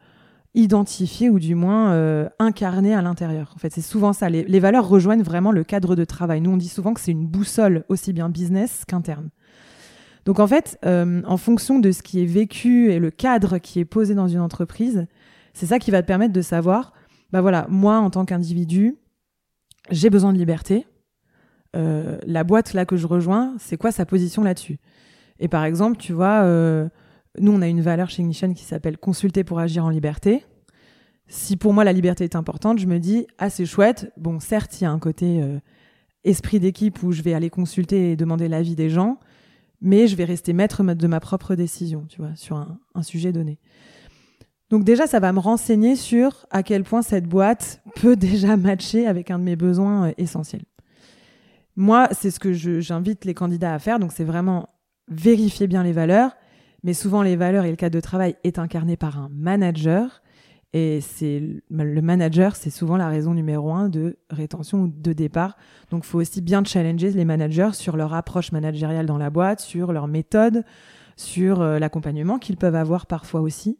[0.53, 3.53] identifiées ou du moins euh, incarnées à l'intérieur.
[3.55, 4.29] En fait, c'est souvent ça.
[4.29, 6.41] Les, valeurs rejoignent vraiment le cadre de travail.
[6.41, 9.29] Nous, on dit souvent que c'est une boussole aussi bien business qu'interne.
[10.25, 13.79] Donc en fait, euh, en fonction de ce qui est vécu et le cadre qui
[13.79, 15.05] est posé dans une entreprise,
[15.53, 16.93] c'est ça qui va te permettre de savoir,
[17.31, 18.97] bah voilà, moi en tant qu'individu,
[19.91, 20.87] j'ai besoin de liberté.
[22.25, 24.79] La boîte là que je rejoins, c'est quoi sa position là-dessus?
[25.39, 26.45] Et par exemple, tu vois,
[27.39, 30.45] nous on a une valeur chez Ignition qui s'appelle consulter pour agir en liberté.
[31.27, 34.11] Si pour moi la liberté est importante, je me dis ah c'est chouette.
[34.17, 35.59] Bon, certes il y a un côté euh,
[36.23, 39.19] esprit d'équipe où je vais aller consulter et demander l'avis des gens,
[39.81, 43.31] mais je vais rester maître de ma propre décision, tu vois, sur un, un sujet
[43.31, 43.59] donné.
[44.69, 49.07] Donc déjà, ça va me renseigner sur à quel point cette boîte peut déjà matcher
[49.07, 50.65] avec un de mes besoins essentiels.
[51.75, 53.99] Moi, c'est ce que j'invite les candidats à faire.
[53.99, 54.69] Donc, c'est vraiment
[55.09, 56.35] vérifier bien les valeurs.
[56.85, 60.21] Mais souvent, les valeurs et le cadre de travail est incarné par un manager.
[60.71, 65.57] Et c'est le manager, c'est souvent la raison numéro un de rétention ou de départ.
[65.89, 69.61] Donc, il faut aussi bien challenger les managers sur leur approche managériale dans la boîte,
[69.61, 70.63] sur leur méthode,
[71.15, 73.79] sur euh, l'accompagnement qu'ils peuvent avoir parfois aussi.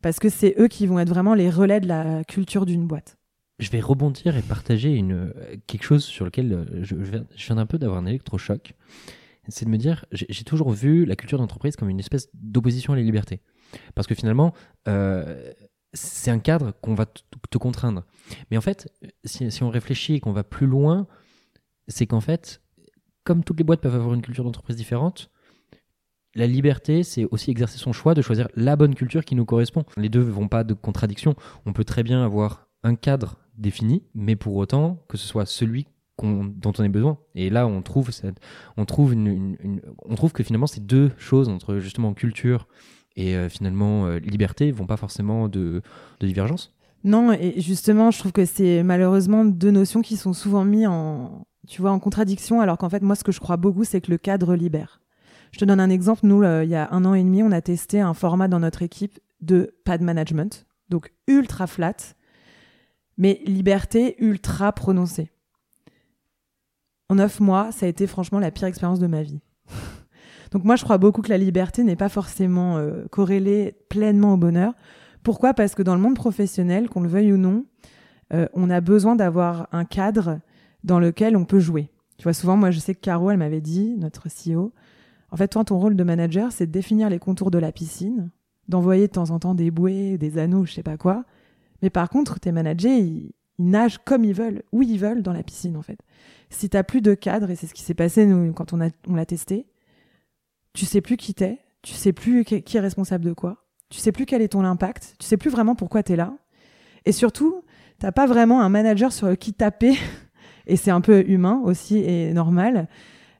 [0.00, 3.16] Parce que c'est eux qui vont être vraiment les relais de la culture d'une boîte
[3.58, 5.32] je vais rebondir et partager une,
[5.68, 7.12] quelque chose sur lequel euh, je, je
[7.44, 8.74] viens, un peu d'avoir un électrochoc.
[9.48, 12.96] C'est de me dire, j'ai toujours vu la culture d'entreprise comme une espèce d'opposition à
[12.96, 13.40] la liberté.
[13.94, 14.54] Parce que finalement,
[14.86, 15.52] euh,
[15.92, 18.04] c'est un cadre qu'on va te contraindre.
[18.50, 18.88] Mais en fait,
[19.24, 21.06] si, si on réfléchit et qu'on va plus loin,
[21.88, 22.62] c'est qu'en fait,
[23.24, 25.30] comme toutes les boîtes peuvent avoir une culture d'entreprise différente,
[26.34, 29.84] la liberté, c'est aussi exercer son choix de choisir la bonne culture qui nous correspond.
[29.96, 31.34] Les deux ne vont pas de contradiction.
[31.66, 35.86] On peut très bien avoir un cadre défini, mais pour autant que ce soit celui
[36.22, 37.18] dont on ait besoin.
[37.34, 38.10] Et là, on trouve,
[38.76, 42.68] on, trouve que finalement, ces deux choses, entre justement culture
[43.16, 45.82] et euh, finalement euh, liberté, vont pas forcément de,
[46.20, 46.74] de divergence.
[47.04, 51.44] Non, et justement, je trouve que c'est malheureusement deux notions qui sont souvent mises en,
[51.68, 54.10] tu vois, en contradiction, alors qu'en fait, moi, ce que je crois beaucoup, c'est que
[54.10, 55.00] le cadre libère.
[55.52, 56.20] Je te donne un exemple.
[56.24, 58.60] Nous, euh, il y a un an et demi, on a testé un format dans
[58.60, 61.96] notre équipe de pad management, donc ultra flat,
[63.18, 65.30] mais liberté ultra prononcée.
[67.12, 69.38] En neuf mois, ça a été franchement la pire expérience de ma vie.
[70.50, 74.36] Donc moi, je crois beaucoup que la liberté n'est pas forcément euh, corrélée pleinement au
[74.38, 74.72] bonheur.
[75.22, 75.52] Pourquoi?
[75.52, 77.66] Parce que dans le monde professionnel, qu'on le veuille ou non,
[78.32, 80.40] euh, on a besoin d'avoir un cadre
[80.84, 81.90] dans lequel on peut jouer.
[82.16, 84.72] Tu vois, souvent, moi, je sais que Caro, elle m'avait dit, notre CEO,
[85.30, 88.30] en fait, toi, ton rôle de manager, c'est de définir les contours de la piscine,
[88.68, 91.26] d'envoyer de temps en temps des bouées, des anneaux, je sais pas quoi,
[91.82, 95.42] mais par contre, tes managers, ils, nagent comme ils veulent, où ils veulent dans la
[95.42, 95.98] piscine, en fait.
[96.52, 99.66] Si tu plus de cadre, et c'est ce qui s'est passé quand on, l'a testé,
[100.74, 104.12] tu sais plus qui t'es, tu sais plus qui est responsable de quoi, tu sais
[104.12, 106.34] plus quel est ton impact, tu sais plus vraiment pourquoi tu es là.
[107.04, 107.62] Et surtout,
[107.98, 109.96] t'as pas vraiment un manager sur qui taper,
[110.66, 112.88] et c'est un peu humain aussi et normal.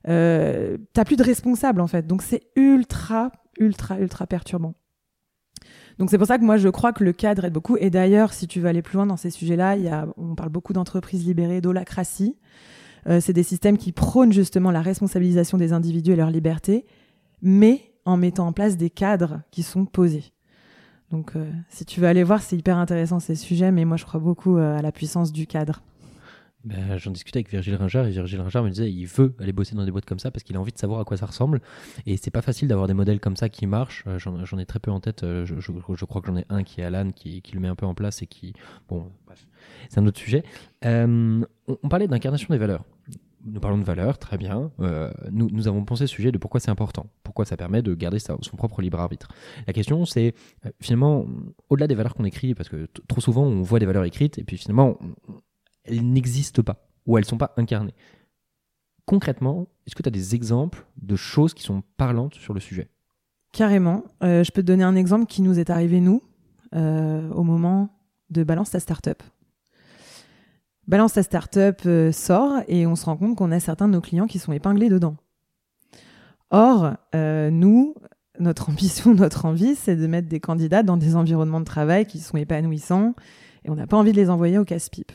[0.08, 4.74] Euh, t'as plus de responsable en fait, donc c'est ultra, ultra, ultra perturbant.
[5.98, 7.76] Donc c'est pour ça que moi je crois que le cadre aide beaucoup.
[7.76, 11.26] Et d'ailleurs, si tu veux aller plus loin dans ces sujets-là, on parle beaucoup d'entreprises
[11.26, 12.36] libérées, d'holacratie.
[13.08, 16.86] Euh, c'est des systèmes qui prônent justement la responsabilisation des individus et leur liberté,
[17.40, 20.32] mais en mettant en place des cadres qui sont posés.
[21.10, 24.04] Donc euh, si tu veux aller voir, c'est hyper intéressant ces sujets, mais moi je
[24.04, 25.82] crois beaucoup euh, à la puissance du cadre.
[26.64, 29.74] Ben, j'en discutais avec Virgile Ringer et Virgile Ringer me disait il veut aller bosser
[29.74, 31.60] dans des boîtes comme ça parce qu'il a envie de savoir à quoi ça ressemble.
[32.06, 34.04] Et c'est pas facile d'avoir des modèles comme ça qui marchent.
[34.18, 35.22] J'en ai très peu en tête.
[35.22, 37.94] Je, crois que j'en ai un qui est Alan qui, le met un peu en
[37.94, 38.54] place et qui
[38.88, 39.44] bon bref
[39.88, 40.44] c'est un autre sujet.
[40.84, 42.84] On, parlait d'incarnation des valeurs
[43.44, 44.70] nous parlons de valeurs, très bien.
[45.30, 48.18] nous, nous, avons pensé ce sujet de pourquoi c'est important, pourquoi ça permet de garder
[48.18, 49.28] son propre libre arbitre.
[49.66, 50.34] La question, c'est
[50.80, 51.26] finalement,
[51.68, 54.44] au-delà des valeurs qu'on écrit, parce que trop souvent on voit des valeurs écrites et
[54.44, 54.98] puis finalement
[55.84, 57.94] elles n'existent pas ou elles ne sont pas incarnées.
[59.06, 62.88] Concrètement, est-ce que tu as des exemples de choses qui sont parlantes sur le sujet?
[63.52, 64.04] Carrément.
[64.22, 66.22] Euh, je peux te donner un exemple qui nous est arrivé, nous,
[66.74, 67.90] euh, au moment
[68.30, 69.22] de Balance ta startup.
[70.88, 74.00] Balance ta startup euh, sort et on se rend compte qu'on a certains de nos
[74.00, 75.16] clients qui sont épinglés dedans.
[76.50, 77.94] Or, nous,
[78.38, 82.18] notre ambition, notre envie, c'est de mettre des candidats dans des environnements de travail qui
[82.18, 83.14] sont épanouissants
[83.64, 85.12] et on n'a pas envie de les envoyer au casse-pipe.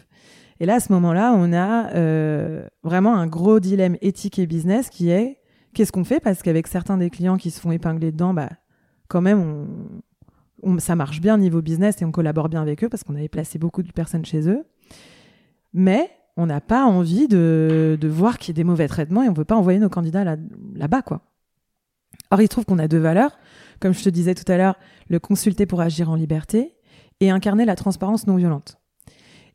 [0.59, 4.89] Et là, à ce moment-là, on a euh, vraiment un gros dilemme éthique et business
[4.89, 5.39] qui est
[5.73, 6.19] qu'est-ce qu'on fait?
[6.19, 8.49] Parce qu'avec certains des clients qui se font épingler dedans, bah,
[9.07, 9.67] quand même,
[10.63, 13.29] on, ça marche bien niveau business et on collabore bien avec eux parce qu'on avait
[13.29, 14.65] placé beaucoup de personnes chez eux.
[15.77, 19.27] Mais on n'a pas envie de, de voir qu'il y ait des mauvais traitements et
[19.27, 20.35] on ne veut pas envoyer nos candidats là,
[20.75, 21.21] là-bas, quoi.
[22.31, 23.37] Or, il se trouve qu'on a deux valeurs.
[23.79, 24.75] Comme je te disais tout à l'heure,
[25.07, 26.73] le consulter pour agir en liberté
[27.19, 28.77] et incarner la transparence non violente.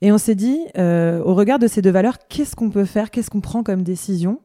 [0.00, 3.10] Et on s'est dit, euh, au regard de ces deux valeurs, qu'est-ce qu'on peut faire,
[3.10, 4.40] qu'est-ce qu'on prend comme décision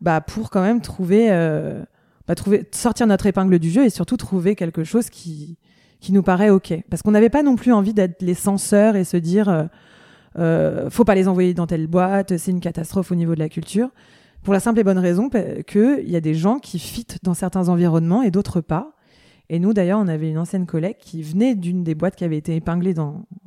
[0.00, 1.82] bah, pour quand même trouver, euh,
[2.26, 5.58] bah, trouver, sortir notre épingle du jeu et surtout trouver quelque chose qui,
[6.00, 6.72] qui nous paraît OK.
[6.88, 9.64] Parce qu'on n'avait pas non plus envie d'être les censeurs et se dire, euh,
[10.34, 13.90] faut pas les envoyer dans telle boîte, c'est une catastrophe au niveau de la culture.
[14.42, 17.68] Pour la simple et bonne raison qu'il y a des gens qui fitent dans certains
[17.68, 18.92] environnements et d'autres pas.
[19.50, 22.38] Et nous, d'ailleurs, on avait une ancienne collègue qui venait d'une des boîtes qui avait
[22.38, 22.94] été épinglée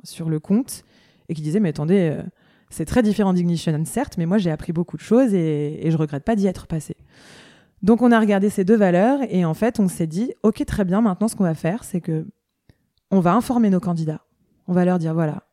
[0.03, 0.83] sur le compte
[1.29, 2.21] et qui disait, mais attendez, euh,
[2.69, 5.97] c'est très différent d'Ignition, certes, mais moi, j'ai appris beaucoup de choses et, et je
[5.97, 6.97] regrette pas d'y être passé.
[7.81, 10.83] Donc, on a regardé ces deux valeurs et en fait, on s'est dit, OK, très
[10.85, 12.27] bien, maintenant, ce qu'on va faire, c'est que
[13.09, 14.25] on va informer nos candidats.
[14.67, 15.43] On va leur dire, voilà,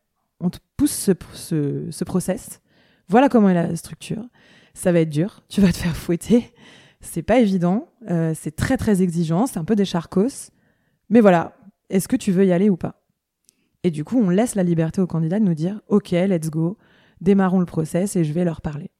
[0.40, 2.60] on te pousse ce, ce, ce process.
[3.08, 4.24] Voilà comment est la structure.
[4.74, 5.42] Ça va être dur.
[5.48, 6.52] Tu vas te faire fouetter.
[7.00, 7.88] C'est pas évident.
[8.08, 9.46] Euh, c'est très, très exigeant.
[9.46, 10.50] C'est un peu des charcos.
[11.08, 11.56] Mais voilà.
[11.88, 13.02] Est-ce que tu veux y aller ou pas?
[13.82, 16.78] Et du coup, on laisse la liberté aux candidats de nous dire, OK, let's go.
[17.20, 18.90] Démarrons le process et je vais leur parler.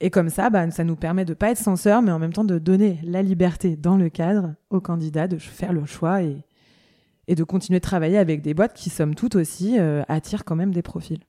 [0.00, 2.44] Et comme ça, bah, ça nous permet de pas être censeur, mais en même temps
[2.44, 6.44] de donner la liberté dans le cadre aux candidats de faire le choix et,
[7.28, 10.56] et de continuer de travailler avec des boîtes qui, somme toute aussi, euh, attirent quand
[10.56, 11.20] même des profils.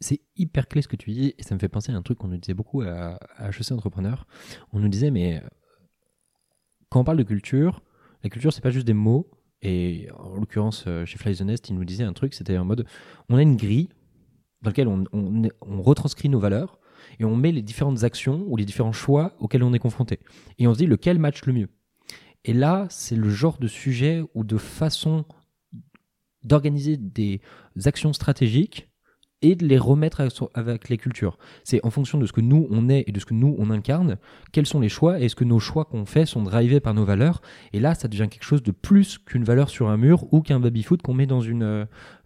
[0.00, 2.18] C'est hyper clé ce que tu dis, et ça me fait penser à un truc
[2.18, 4.26] qu'on nous disait beaucoup à, HEC Entrepreneur.
[4.72, 5.48] On nous disait, mais euh,
[6.88, 7.82] quand on parle de culture,
[8.22, 9.30] la culture, c'est pas juste des mots.
[9.62, 12.64] Et en l'occurrence, euh, chez Fly the Nest, il nous disait un truc, c'était en
[12.64, 12.86] mode,
[13.28, 13.88] on a une grille
[14.60, 16.78] dans laquelle on, on, on retranscrit nos valeurs
[17.18, 20.20] et on met les différentes actions ou les différents choix auxquels on est confronté.
[20.58, 21.68] Et on se dit lequel match le mieux?
[22.44, 25.24] Et là, c'est le genre de sujet ou de façon
[26.42, 27.40] d'organiser des
[27.86, 28.88] actions stratégiques
[29.44, 31.38] et de les remettre avec les cultures.
[31.64, 33.70] C'est en fonction de ce que nous on est et de ce que nous on
[33.70, 34.16] incarne,
[34.52, 37.04] quels sont les choix et est-ce que nos choix qu'on fait sont drivés par nos
[37.04, 37.42] valeurs.
[37.72, 40.60] Et là, ça devient quelque chose de plus qu'une valeur sur un mur ou qu'un
[40.60, 41.62] baby-foot qu'on met dans une,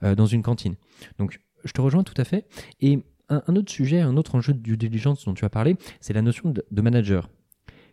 [0.02, 0.76] euh, dans une cantine.
[1.18, 2.46] Donc, je te rejoins tout à fait.
[2.80, 6.22] Et un, autre sujet, un autre enjeu due diligence dont tu as parlé, c'est la
[6.22, 7.28] notion de manager,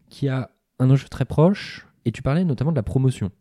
[0.10, 3.32] qui a un enjeu très proche et tu parlais notamment de la promotion.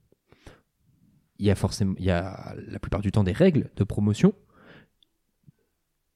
[1.38, 4.34] Il y a forcément, il y a la plupart du temps des règles de promotion.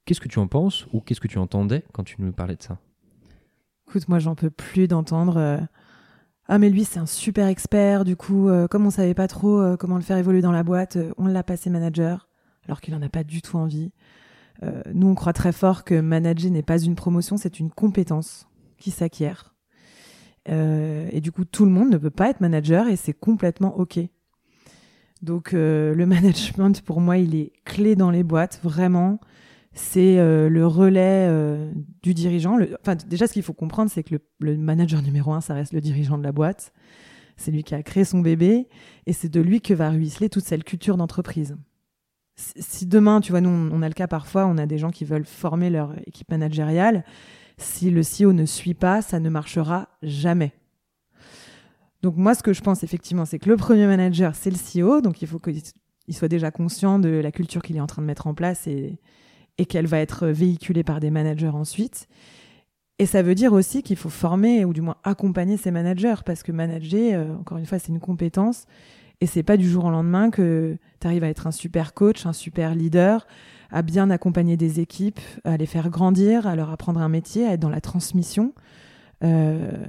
[0.04, 2.62] Qu'est-ce que tu en penses ou qu'est-ce que tu entendais quand tu nous parlais de
[2.62, 2.78] ça?
[3.86, 5.36] Écoute, moi, j'en peux plus d'entendre.
[5.36, 5.58] Euh,
[6.46, 8.04] ah, mais lui, c'est un super expert.
[8.04, 10.62] Du coup, euh, comme on savait pas trop euh, comment le faire évoluer dans la
[10.62, 12.28] boîte, on l'a passé manager,
[12.64, 13.92] alors qu'il en a pas du tout envie.
[14.92, 18.90] Nous, on croit très fort que manager n'est pas une promotion, c'est une compétence qui
[18.90, 19.54] s'acquiert.
[20.48, 23.78] Euh, et du coup, tout le monde ne peut pas être manager et c'est complètement
[23.78, 23.98] OK.
[25.22, 29.20] Donc, euh, le management, pour moi, il est clé dans les boîtes, vraiment.
[29.74, 31.30] C'est euh, le relais
[32.02, 32.58] du dirigeant.
[32.80, 35.72] Enfin, déjà, ce qu'il faut comprendre, c'est que le, le, manager numéro un, ça reste
[35.72, 36.72] le dirigeant de la boîte.
[37.36, 38.68] C'est lui qui a créé son bébé
[39.06, 41.56] et c'est de lui que va ruisseler toute cette culture d'entreprise.
[42.34, 45.04] Si demain, tu vois, nous, on a le cas parfois, on a des gens qui
[45.04, 47.04] veulent former leur équipe managériale
[47.58, 50.52] si le CEO ne suit pas, ça ne marchera jamais.
[52.02, 55.00] Donc moi, ce que je pense effectivement, c'est que le premier manager, c'est le CEO,
[55.00, 55.60] donc il faut qu'il
[56.10, 58.98] soit déjà conscient de la culture qu'il est en train de mettre en place et,
[59.68, 62.06] qu'elle va être véhiculée par des managers ensuite.
[63.00, 66.44] Et ça veut dire aussi qu'il faut former ou du moins accompagner ces managers parce
[66.44, 68.66] que manager, euh, encore une fois, c'est une compétence
[69.20, 72.24] et c'est pas du jour au lendemain que tu arrives à être un super coach,
[72.24, 73.26] un super leader,
[73.70, 77.52] à bien accompagner des équipes, à les faire grandir, à leur apprendre un métier, à
[77.52, 78.54] être dans la transmission.
[79.24, 79.86] Euh,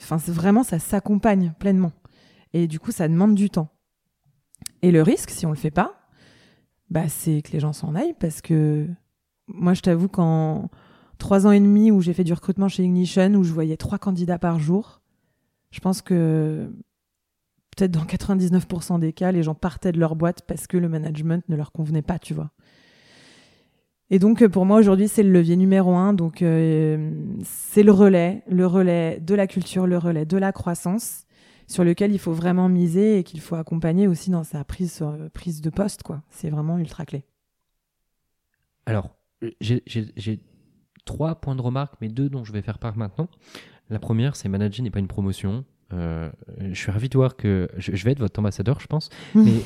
[0.00, 1.92] enfin, vraiment, ça s'accompagne pleinement.
[2.52, 3.68] Et du coup, ça demande du temps.
[4.82, 6.00] Et le risque, si on le fait pas,
[6.90, 8.88] bah, c'est que les gens s'en aillent parce que
[9.46, 10.70] moi, je t'avoue qu'en
[11.18, 13.98] trois ans et demi où j'ai fait du recrutement chez Ignition, où je voyais trois
[13.98, 15.00] candidats par jour,
[15.70, 16.72] je pense que
[17.76, 21.44] peut-être dans 99% des cas, les gens partaient de leur boîte parce que le management
[21.48, 22.50] ne leur convenait pas, tu vois.
[24.10, 26.12] Et donc, pour moi, aujourd'hui, c'est le levier numéro un.
[26.12, 27.12] Donc, euh,
[27.44, 31.26] c'est le relais, le relais de la culture, le relais de la croissance,
[31.68, 35.28] sur lequel il faut vraiment miser et qu'il faut accompagner aussi dans sa prise, euh,
[35.28, 36.22] prise de poste, quoi.
[36.28, 37.24] C'est vraiment ultra clé.
[38.84, 39.10] Alors,
[39.60, 40.40] j'ai
[41.04, 43.28] trois points de remarque, mais deux dont je vais faire part maintenant.
[43.90, 45.64] La première, c'est manager n'est pas une promotion.
[45.92, 49.10] Euh, je suis ravi de voir que je, je vais être votre ambassadeur, je pense.
[49.34, 49.60] Mais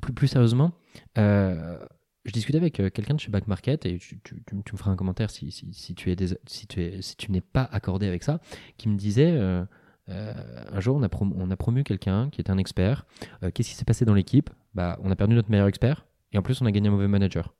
[0.00, 0.72] plus, plus sérieusement,
[1.18, 1.78] euh,
[2.24, 4.78] je discutais avec euh, quelqu'un de chez Back Market et tu, tu, tu, tu me
[4.78, 7.40] feras un commentaire si, si, si tu es des, si tu es si tu n'es
[7.40, 8.40] pas accordé avec ça,
[8.76, 9.64] qui me disait euh,
[10.08, 13.06] un jour on a promu, on a promu quelqu'un qui était un expert.
[13.40, 14.50] Qu'est-ce qui s'est passé dans l'équipe?
[14.74, 17.08] Bah on a perdu notre meilleur expert et en plus on a gagné un mauvais
[17.08, 17.54] manager.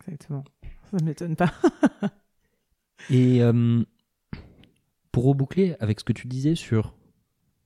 [0.00, 0.44] Exactement.
[0.90, 1.52] Ça ne m'étonne pas.
[3.10, 3.42] et
[5.12, 6.94] pour reboucler avec ce que tu disais sur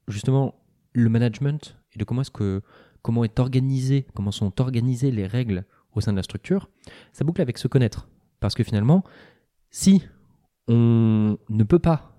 [0.08, 0.54] justement
[0.92, 2.62] le management et de comment est-ce que
[3.02, 6.68] comment est organisé, comment sont organisées les règles au sein de la structure,
[7.12, 8.08] ça boucle avec se connaître.
[8.40, 9.04] Parce que finalement,
[9.70, 10.02] si
[10.68, 12.12] on ne peut pas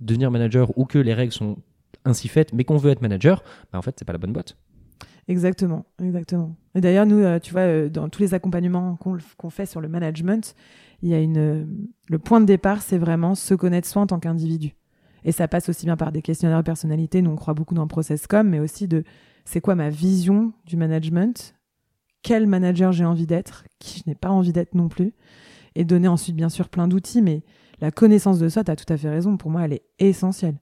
[0.00, 1.58] devenir manager ou que les règles sont
[2.04, 4.56] ainsi faites, mais qu'on veut être manager, bah en fait, c'est pas la bonne boîte.
[5.28, 6.56] Exactement, exactement.
[6.74, 9.88] Et d'ailleurs, nous, euh, tu vois, euh, dans tous les accompagnements qu'on fait sur le
[9.88, 10.54] management,
[11.02, 14.18] il y a une, le point de départ, c'est vraiment se connaître soi en tant
[14.18, 14.74] qu'individu.
[15.24, 17.22] Et ça passe aussi bien par des questionnaires de personnalité.
[17.22, 19.04] Nous, on croit beaucoup dans le process com, mais aussi de
[19.44, 21.54] c'est quoi ma vision du management,
[22.22, 25.12] quel manager j'ai envie d'être, qui je n'ai pas envie d'être non plus,
[25.74, 27.22] et donner ensuite, bien sûr, plein d'outils.
[27.22, 27.42] Mais
[27.80, 30.58] la connaissance de soi, tu as tout à fait raison, pour moi, elle est essentielle.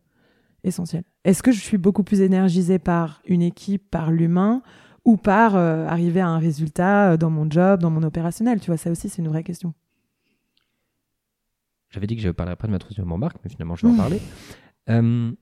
[0.64, 1.04] Essentielle.
[1.26, 4.62] Est-ce que je suis beaucoup plus énergisée par une équipe, par l'humain,
[5.04, 8.60] ou par euh, arriver à un résultat euh, dans mon job, dans mon opérationnel?
[8.60, 9.74] Tu vois, ça aussi, c'est une vraie question.
[11.90, 13.92] J'avais dit que je ne parlerais pas de ma troisième marque, mais finalement, je vais
[13.92, 14.20] en parler.
[14.88, 15.32] Euh,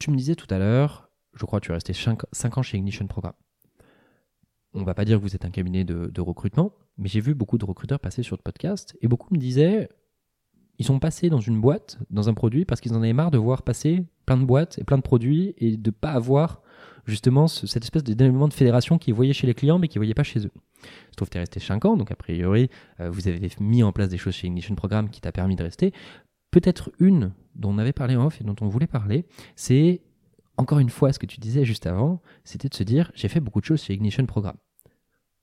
[0.00, 2.76] tu me disais tout à l'heure, je crois que tu es resté 5 ans chez
[2.76, 3.34] Ignition Programme.
[4.74, 7.58] On va pas dire que vous êtes un cabinet de, recrutement, mais j'ai vu beaucoup
[7.58, 9.88] de recruteurs passer sur le podcast et beaucoup me disaient
[10.80, 13.36] ils sont passés dans une boîte, dans un produit, parce qu'ils en avaient marre de
[13.36, 16.62] voir passer plein de boîtes et plein de produits et de pas avoir
[17.04, 20.22] justement cette espèce d'élément de fédération qu'ils voyaient chez les clients mais qu'ils voyaient pas
[20.22, 20.52] chez eux.
[21.10, 23.82] Je trouve que tu es resté 5 ans, donc a priori, euh, vous avez mis
[23.82, 25.92] en place des choses chez Ignition Programme qui t'a permis de rester.
[26.50, 30.00] Peut-être une dont on avait parlé en off et dont on voulait parler, c'est
[30.56, 33.40] encore une fois ce que tu disais juste avant, c'était de se dire j'ai fait
[33.40, 34.56] beaucoup de choses chez Ignition Programme.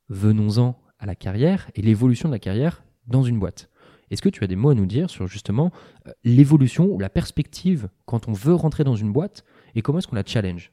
[0.10, 3.69] Venons-en à la carrière et l'évolution de la carrière dans une boîte.
[4.10, 5.72] Est-ce que tu as des mots à nous dire sur justement
[6.08, 9.43] euh, l'évolution ou la perspective quand on veut rentrer dans une boîte
[9.76, 10.72] et comment est-ce qu'on la challenge?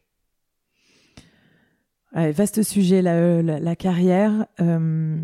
[2.12, 4.47] Vaste sujet, la, euh, carrière.
[4.61, 5.18] Euh,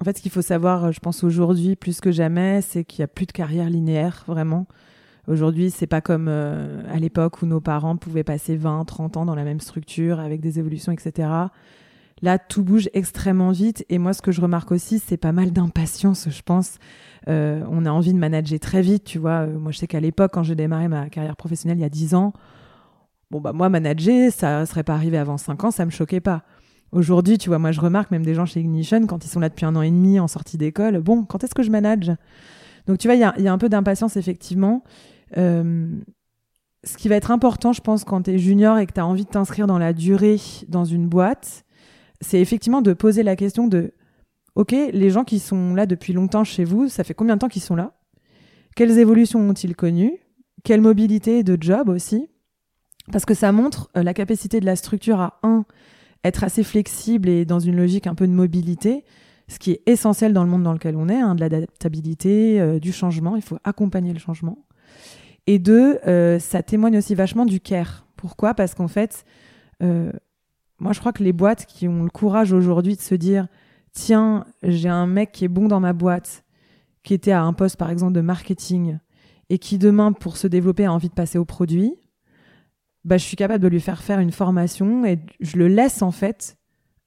[0.00, 3.04] en fait, ce qu'il faut savoir, je pense aujourd'hui plus que jamais, c'est qu'il n'y
[3.04, 4.66] a plus de carrière linéaire, vraiment.
[5.28, 9.34] Aujourd'hui, c'est pas comme à l'époque où nos parents pouvaient passer 20, 30 ans dans
[9.34, 11.28] la même structure avec des évolutions, etc.
[12.22, 13.84] Là, tout bouge extrêmement vite.
[13.88, 16.78] Et moi, ce que je remarque aussi, c'est pas mal d'impatience, je pense.
[17.26, 19.46] on a envie de manager très vite, tu vois.
[19.46, 22.14] Moi, je sais qu'à l'époque, quand j'ai démarré ma carrière professionnelle il y a 10
[22.14, 22.32] ans,
[23.30, 26.44] Bon, bah, moi, manager, ça serait pas arrivé avant 5 ans, ça me choquait pas.
[26.92, 29.48] Aujourd'hui, tu vois, moi, je remarque même des gens chez Ignition, quand ils sont là
[29.48, 32.12] depuis un an et demi en sortie d'école, bon, quand est-ce que je manage?
[32.86, 34.84] Donc, tu vois, il y a, un peu d'impatience, effectivement.
[35.36, 35.98] Euh,
[36.84, 39.06] ce qui va être important, je pense, quand tu es junior et que tu as
[39.06, 41.63] envie de t'inscrire dans la durée dans une boîte,
[42.24, 43.92] c'est effectivement de poser la question de
[44.56, 47.48] OK, les gens qui sont là depuis longtemps chez vous, ça fait combien de temps
[47.48, 47.92] qu'ils sont là?
[48.76, 50.18] Quelles évolutions ont-ils connues?
[50.62, 52.28] Quelle mobilité de job aussi?
[53.12, 55.64] Parce que ça montre euh, la capacité de la structure à, un,
[56.22, 59.04] être assez flexible et dans une logique un peu de mobilité,
[59.48, 62.78] ce qui est essentiel dans le monde dans lequel on est, hein, de l'adaptabilité, euh,
[62.78, 64.64] du changement, il faut accompagner le changement.
[65.46, 68.06] Et deux, euh, ça témoigne aussi vachement du care.
[68.16, 68.54] Pourquoi?
[68.54, 69.24] Parce qu'en fait,
[70.84, 73.48] moi je crois que les boîtes qui ont le courage aujourd'hui de se dire,
[73.92, 76.44] tiens, j'ai un mec qui est bon dans ma boîte,
[77.02, 78.98] qui était à un poste par exemple de marketing,
[79.48, 81.94] et qui demain, pour se développer, a envie de passer au produit,
[83.04, 86.10] bah, je suis capable de lui faire faire une formation et je le laisse en
[86.10, 86.56] fait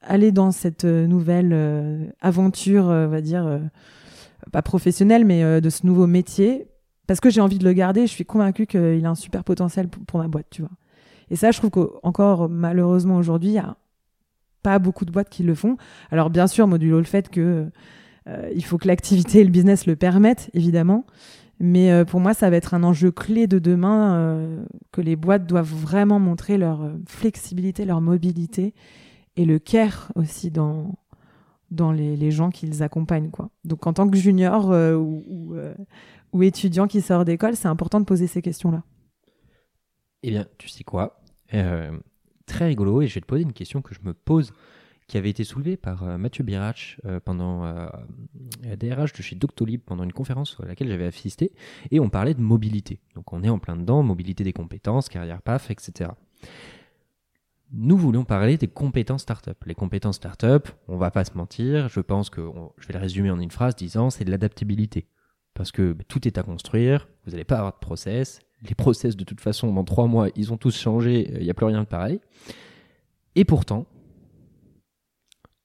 [0.01, 3.61] aller dans cette euh, nouvelle euh, aventure, euh, on va dire,
[4.51, 6.67] pas professionnelle, mais de ce nouveau métier,
[7.05, 8.07] parce que j'ai envie de le garder.
[8.07, 10.71] Je suis convaincue qu'il a un super potentiel pour, ma boîte, tu vois.
[11.29, 13.77] Et ça, je trouve qu'encore malheureusement aujourd'hui, il y a
[14.63, 15.77] pas beaucoup de boîtes qui le font.
[16.11, 17.69] Alors bien sûr, modulo le fait que
[18.53, 21.05] il faut que l'activité et le business le permettent, évidemment.
[21.59, 25.15] Mais euh, pour moi, ça va être un enjeu clé de demain euh, que les
[25.15, 28.73] boîtes doivent vraiment montrer leur euh, flexibilité, leur mobilité
[29.35, 30.95] et le care aussi dans,
[31.71, 33.31] dans les, les gens qu'ils accompagnent.
[33.31, 33.49] Quoi.
[33.65, 35.55] Donc en tant que junior ou, ou,
[36.33, 38.83] ou, étudiant qui sort d'école, c'est important de poser ces questions-là.
[40.23, 43.93] Eh bien, tu sais quoi Très rigolo, et je vais te poser une question que
[43.93, 44.53] je me pose
[45.07, 47.87] qui avait été soulevé par euh, Mathieu Birach euh, pendant euh,
[48.75, 51.53] DRH de chez Doctolib pendant une conférence à laquelle j'avais assisté
[51.91, 52.99] et on parlait de mobilité.
[53.15, 56.11] Donc on est en plein dedans, mobilité des compétences, carrière PAF, etc.
[57.71, 59.63] Nous voulions parler des compétences startup.
[59.65, 62.41] Les compétences startup, on va pas se mentir, je pense que
[62.77, 65.07] je vais le résumer en une phrase disant c'est de l'adaptabilité.
[65.53, 68.41] Parce que bah, tout est à construire, vous n'allez pas avoir de process.
[68.63, 71.53] Les process, de toute façon, dans trois mois, ils ont tous changé, il n'y a
[71.53, 72.19] plus rien de pareil.
[73.35, 73.85] Et pourtant,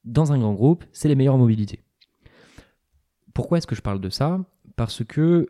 [0.05, 1.83] dans un grand groupe, c'est les meilleures mobilités.
[3.35, 4.41] Pourquoi est-ce que je parle de ça?
[4.77, 5.49] Parce que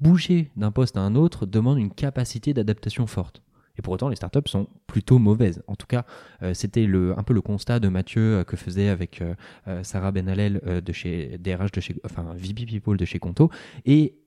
[0.00, 3.42] bouger d'un poste à un autre demande une capacité d'adaptation forte.
[3.78, 5.62] Et pour autant, les startups sont plutôt mauvaises.
[5.66, 6.04] En tout cas,
[6.42, 10.60] euh, c'était un peu le constat de Mathieu euh, que faisait avec euh, Sarah Benalel
[10.84, 13.50] de chez DRH de chez, enfin VP People de chez Conto.
[13.86, 14.21] Et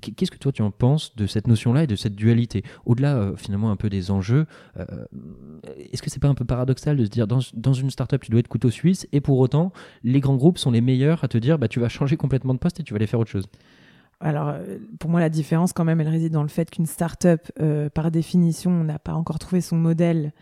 [0.00, 2.64] Qu'est-ce que toi tu en penses de cette notion-là et de cette dualité?
[2.86, 4.46] Au-delà euh, finalement un peu des enjeux,
[4.78, 4.84] euh,
[5.92, 8.30] est-ce que c'est pas un peu paradoxal de se dire dans, dans, une startup tu
[8.30, 9.72] dois être couteau suisse et pour autant
[10.02, 12.58] les grands groupes sont les meilleurs à te dire bah tu vas changer complètement de
[12.58, 13.46] poste et tu vas aller faire autre chose?
[14.20, 17.50] Alors, euh, pour moi, la différence, quand même, elle réside dans le fait qu'une startup,
[17.92, 20.32] par définition, n'a pas encore trouvé son modèle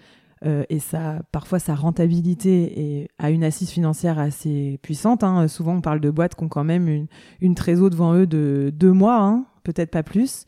[0.44, 5.22] euh, et ça, parfois sa rentabilité est, a une assise financière assez puissante.
[5.22, 5.48] Hein.
[5.48, 7.06] Souvent, on parle de boîtes qui ont quand même une,
[7.40, 10.46] une trésor devant eux de deux mois, hein, peut-être pas plus.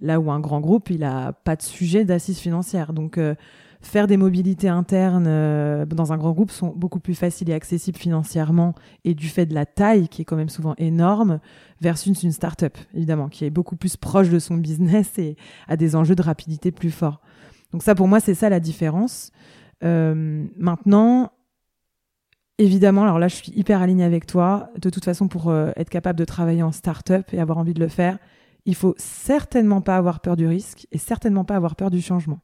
[0.00, 2.92] Là où un grand groupe, il a pas de sujet d'assise financière.
[2.92, 3.34] Donc, euh,
[3.82, 7.98] faire des mobilités internes euh, dans un grand groupe sont beaucoup plus faciles et accessibles
[7.98, 8.74] financièrement
[9.04, 11.38] et du fait de la taille qui est quand même souvent énorme
[11.80, 15.36] versus une start-up, évidemment, qui est beaucoup plus proche de son business et
[15.68, 17.20] a des enjeux de rapidité plus forts.
[17.74, 19.32] Donc ça, pour moi, c'est ça la différence.
[19.82, 21.32] Euh, maintenant,
[22.58, 24.70] évidemment, alors là, je suis hyper alignée avec toi.
[24.80, 27.80] De toute façon, pour euh, être capable de travailler en start-up et avoir envie de
[27.80, 28.18] le faire,
[28.64, 32.38] il faut certainement pas avoir peur du risque et certainement pas avoir peur du changement.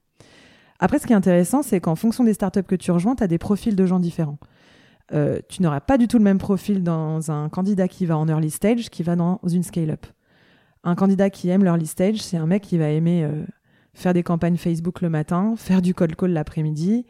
[0.80, 3.28] Après, ce qui est intéressant, c'est qu'en fonction des startups que tu rejoins, tu as
[3.28, 4.40] des profils de gens différents.
[5.12, 8.26] Euh, tu n'auras pas du tout le même profil dans un candidat qui va en
[8.26, 10.06] early stage qui va dans une scale-up.
[10.82, 13.28] Un candidat qui aime l'early stage, c'est un mec qui va aimer
[13.94, 17.06] faire des campagnes Facebook le matin, faire du cold call l'après-midi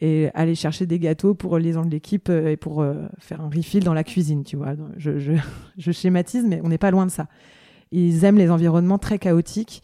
[0.00, 3.40] et aller chercher des gâteaux pour les gens de l'équipe euh, et pour euh, faire
[3.40, 4.74] un refill dans la cuisine, tu vois.
[4.96, 7.26] Je, schématise, mais on n'est pas loin de ça.
[7.92, 9.82] Ils aiment les environnements très chaotiques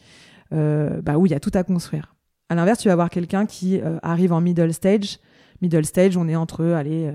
[0.53, 2.15] euh, bah, où il y a tout à construire.
[2.49, 5.21] À l'inverse, tu vas avoir quelqu'un qui arrive en middle stage.
[5.63, 7.13] Middle stage, on est entre allez,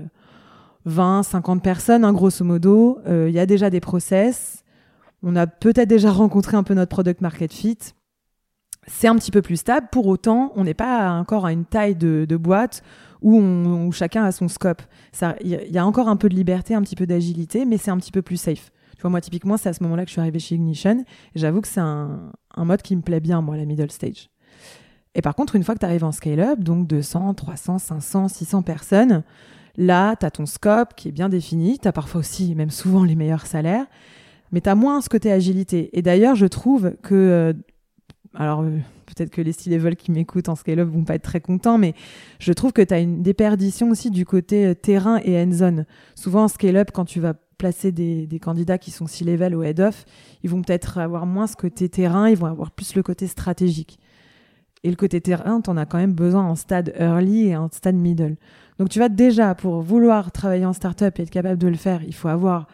[0.86, 3.00] 20, 50 personnes, hein, grosso modo.
[3.06, 4.64] Il y a déjà des process.
[5.22, 7.76] On a peut-être déjà rencontré un peu notre product market fit
[8.86, 9.88] c'est un petit peu plus stable.
[9.90, 12.82] Pour autant, on n'est pas encore à une taille de, boîte
[13.22, 14.82] où, chacun a son scope.
[15.42, 17.98] Il y, a encore un peu de liberté, un petit peu d'agilité, mais c'est un
[17.98, 18.70] petit peu plus safe.
[18.96, 21.04] Tu vois, moi, typiquement, c'est à ce moment-là que je suis arrivée chez Ignition.
[21.34, 24.30] J'avoue que c'est un, mode qui me plaît bien, moi, la middle stage.
[25.14, 28.62] Et par contre, une fois que tu arrives en scale-up, donc 200, 300, 500, 600
[28.62, 29.22] personnes,
[29.76, 31.78] là, tu as ton scope qui est bien défini.
[31.78, 33.86] Tu as parfois aussi, même souvent, les meilleurs salaires.
[34.52, 35.90] Mais tu as moins ce côté agilité.
[35.92, 37.52] Et d'ailleurs, je trouve que euh,
[38.36, 41.78] alors euh, peut-être que les style qui m'écoutent en scale-up vont pas être très contents,
[41.78, 41.94] mais
[42.38, 45.86] je trouve que tu as une déperdition aussi du côté euh, terrain et end-zone.
[46.14, 50.04] Souvent en scale-up, quand tu vas placer des, candidats qui sont C-level ou head-off,
[50.42, 53.98] ils vont peut-être avoir moins ce côté terrain, ils vont avoir plus le côté stratégique.
[54.84, 57.70] Et le côté terrain, tu en as quand même besoin en stade early et en
[57.72, 58.36] stade middle.
[58.78, 62.02] Donc tu vas déjà, pour vouloir travailler en startup et être capable de le faire,
[62.04, 62.68] il faut avoir,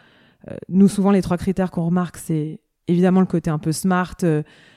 [0.51, 4.15] euh, nous souvent les trois critères qu'on remarque, c'est évidemment le côté un peu smart,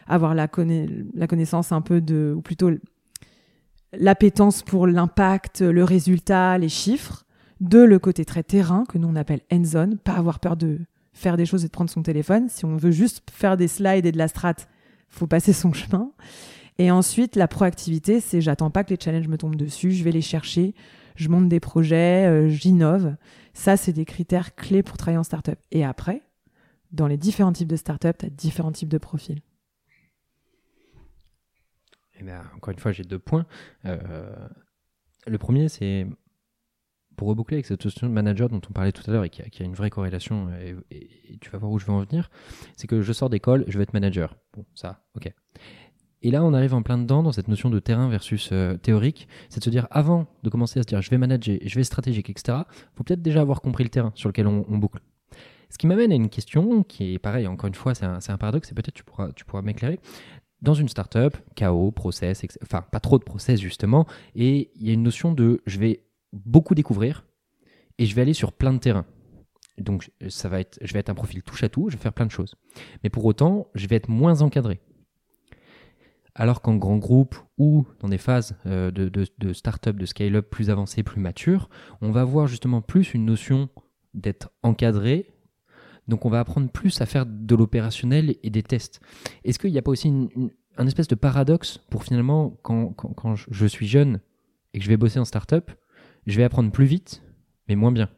[0.07, 2.71] avoir la, connaissance un peu de, ou plutôt
[3.93, 7.25] l'appétence pour l'impact, le résultat, les chiffres.
[7.61, 10.81] De le côté très terrain, que nous on appelle hands-on, pas avoir peur de
[11.15, 12.49] faire des choses et de prendre son téléphone.
[12.51, 14.57] Si on veut juste faire des slides et de la strat,
[15.09, 16.11] faut passer son chemin.
[16.79, 20.13] Et ensuite, la proactivité, c'est j'attends pas que les challenges me tombent dessus, je vais
[20.13, 20.75] les chercher,
[21.15, 23.17] je monte des projets, euh, j'innove.
[23.55, 25.59] Ça, c'est des critères clés pour travailler en startup.
[25.73, 26.21] Et après,
[26.93, 29.43] dans les différents types de startup, tu as différents types de profils.
[32.19, 33.47] Eh ben, encore une fois, j'ai deux points.
[33.85, 34.49] Euh,
[35.27, 36.07] le premier, c'est
[37.17, 39.43] pour reboucler avec cette notion de manager dont on parlait tout à l'heure et qui
[39.43, 40.51] a, une vraie corrélation,
[40.91, 42.31] et, tu vas voir où je veux en venir,
[42.77, 44.37] c'est que je sors d'école, je veux être manager.
[44.55, 45.33] Bon, ça, ok.
[46.23, 49.29] Et là, on arrive en plein dedans dans cette notion de terrain versus euh, théorique.
[49.49, 51.85] C'est de se dire, avant de commencer à se dire, je vais manager, je vais
[51.85, 52.59] stratégique, etc.,
[52.95, 55.01] faut peut-être déjà avoir compris le terrain sur lequel on, boucle.
[55.71, 58.39] Ce qui m'amène à une question qui est pareil, encore une fois, c'est un, un,
[58.39, 60.01] paradoxe, et peut-être tu pourras, tu pourras m'éclairer
[60.63, 64.95] dans une startup, chaos, process, enfin pas trop de process justement, et il y a
[64.95, 67.25] une notion de je vais beaucoup découvrir
[67.99, 69.07] et je vais aller sur plein de terrains.
[69.79, 72.13] Donc ça va être, je vais être un profil touche à tout, je vais faire
[72.13, 72.55] plein de choses.
[73.05, 74.81] Mais pour autant, je vais être moins encadré.
[76.35, 80.49] Alors qu'en grand groupe ou dans des phases euh, de, de, de start-up, de scale-up
[80.51, 81.69] plus avancées, plus matures,
[82.01, 83.69] on va avoir justement plus une notion
[84.15, 85.31] d'être encadré,
[86.09, 89.01] donc on va apprendre plus à faire de l'opérationnel et des tests.
[89.45, 90.13] Est-ce qu'il n'y a pas aussi
[90.77, 92.95] un espèce de paradoxe pour finalement, quand,
[93.51, 94.21] je suis jeune
[94.73, 95.71] et que je vais bosser en startup,
[96.27, 97.23] je vais apprendre plus vite,
[97.69, 98.09] mais moins bien?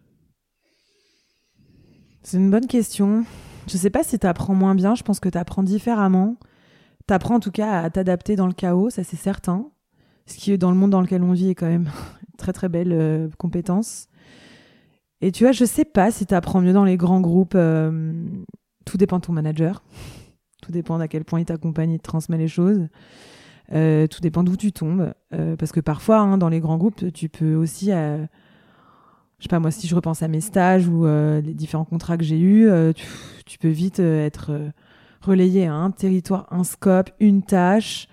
[2.23, 3.25] C'est une bonne question.
[3.67, 6.37] Je ne sais pas si tu apprends moins bien, je pense que tu apprends différemment.
[7.07, 9.71] Tu apprends en tout cas à t'adapter dans le chaos, ça c'est certain.
[10.27, 12.53] Ce qui, est dans le monde dans lequel on vit, est quand même une très
[12.53, 14.08] très belle euh, compétence.
[15.21, 17.55] Et tu vois, je sais pas si tu apprends mieux dans les grands groupes.
[17.57, 18.25] Euh,
[18.85, 19.83] tout dépend de ton manager.
[20.63, 22.89] Tout dépend d'à quel point il t'accompagne et te transmet les choses.
[23.73, 25.13] Euh, tout dépend d'où tu tombes.
[25.35, 27.87] Euh, parce que parfois, hein, dans les grands groupes, tu peux aussi.
[27.87, 28.27] je
[29.41, 32.39] sais pas, moi, si je repense à mes stages ou les différents contrats que j'ai
[32.39, 32.71] eus,
[33.45, 34.53] tu, peux vite être
[35.21, 38.09] relayé à un territoire, un scope, une tâche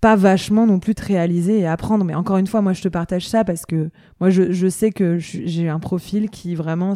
[0.00, 2.04] pas vachement non plus te réaliser et apprendre.
[2.04, 3.90] Mais encore une fois, moi, je te partage ça parce que
[4.20, 6.94] moi, je, sais que j'ai un profil qui vraiment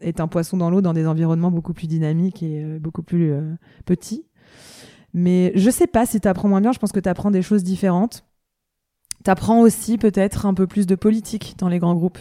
[0.00, 3.32] est un poisson dans l'eau dans des environnements beaucoup plus dynamiques et euh, beaucoup plus
[3.32, 4.26] euh, petits.
[5.14, 7.42] Mais je sais pas si tu apprends moins bien, je pense que tu apprends des
[7.42, 8.24] choses différentes.
[9.24, 12.18] T'apprends aussi peut-être un peu plus de politique dans les grands groupes.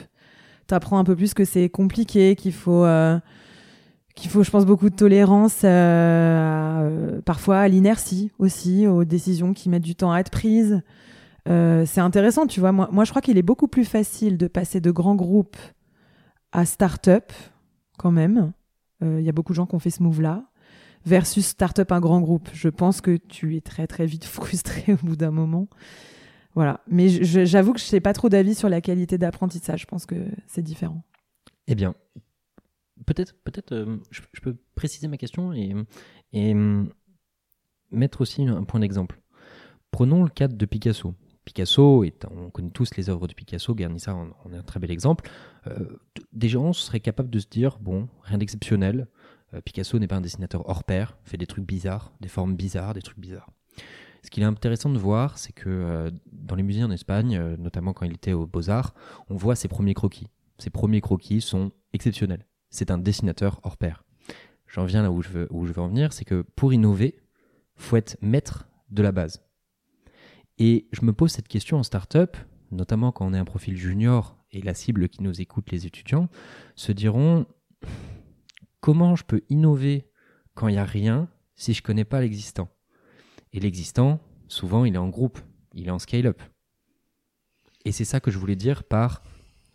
[0.68, 3.18] T'apprends un peu plus que c'est compliqué, qu'il faut, euh,
[4.16, 9.70] qu'il faut, je pense, beaucoup de tolérance, euh, parfois à l'inertie aussi, aux décisions qui
[9.70, 10.82] mettent du temps à être prises.
[11.50, 12.72] Euh, c'est intéressant, tu vois.
[12.72, 15.58] Moi, moi je crois qu'il est beaucoup plus facile de passer de grands groupes
[16.52, 17.32] à start-up,
[17.98, 18.52] quand même.
[19.04, 20.44] Il y a beaucoup de gens qui ont fait ce move-là
[21.06, 22.50] versus start-up un grand groupe.
[22.54, 25.68] Je pense que tu es très très vite frustré au bout d'un moment.
[26.54, 26.82] Voilà.
[26.88, 29.82] Mais j'avoue que je sais pas trop d'avis sur la qualité d'apprentissage.
[29.82, 30.16] Je pense que
[30.48, 31.04] c'est différent.
[31.68, 31.96] Eh bien,
[33.06, 35.74] peut-être, peut-être, euh, je, peux préciser ma question et,
[36.34, 36.54] et
[37.92, 39.22] mettre aussi un point d'exemple.
[39.92, 41.14] Prenons le cadre de Picasso.
[41.44, 45.30] Picasso, on connaît tous les œuvres de Picasso, Guernica en, est un très bel exemple.
[45.68, 45.98] Euh,
[46.32, 49.08] des gens seraient capables de se dire bon, rien d'exceptionnel.
[49.54, 52.94] Euh, Picasso n'est pas un dessinateur hors pair, fait des trucs bizarres, des formes bizarres,
[52.94, 53.50] des trucs bizarres.
[54.24, 57.58] Ce qu'il est intéressant de voir, c'est que euh, dans les musées en Espagne, euh,
[57.58, 58.94] notamment quand il était aux Beaux-Arts,
[59.30, 60.28] on voit ses premiers croquis.
[60.60, 62.46] Ses premiers croquis sont exceptionnels.
[62.72, 64.04] C'est un dessinateur hors pair.
[64.68, 67.20] J'en viens là où je veux, où je veux en venir, c'est que pour innover,
[67.76, 69.44] faut être maître de la base.
[70.58, 72.38] Et je me pose cette question en start-up,
[72.72, 76.30] notamment quand on est un profil junior et la cible qui nous écoute, les étudiants,
[76.76, 77.46] se diront
[78.80, 80.10] comment je peux innover
[80.54, 82.70] quand il n'y a rien si je ne connais pas l'existant?
[83.54, 85.40] Et l'existant, souvent, il est en groupe,
[85.74, 86.42] il est en scale-up.
[87.84, 89.24] Et c'est ça que je voulais dire par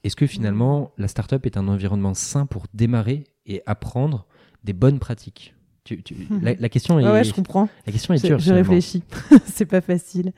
[0.06, 4.26] est-ce que finalement la startup est un environnement sain pour démarrer et apprendre
[4.64, 5.54] des bonnes pratiques?
[6.42, 7.08] La, question est.
[7.08, 7.68] ouais, je comprends.
[7.86, 8.40] La question est dure.
[8.40, 9.04] Je, réfléchis.
[9.44, 10.32] c'est pas facile.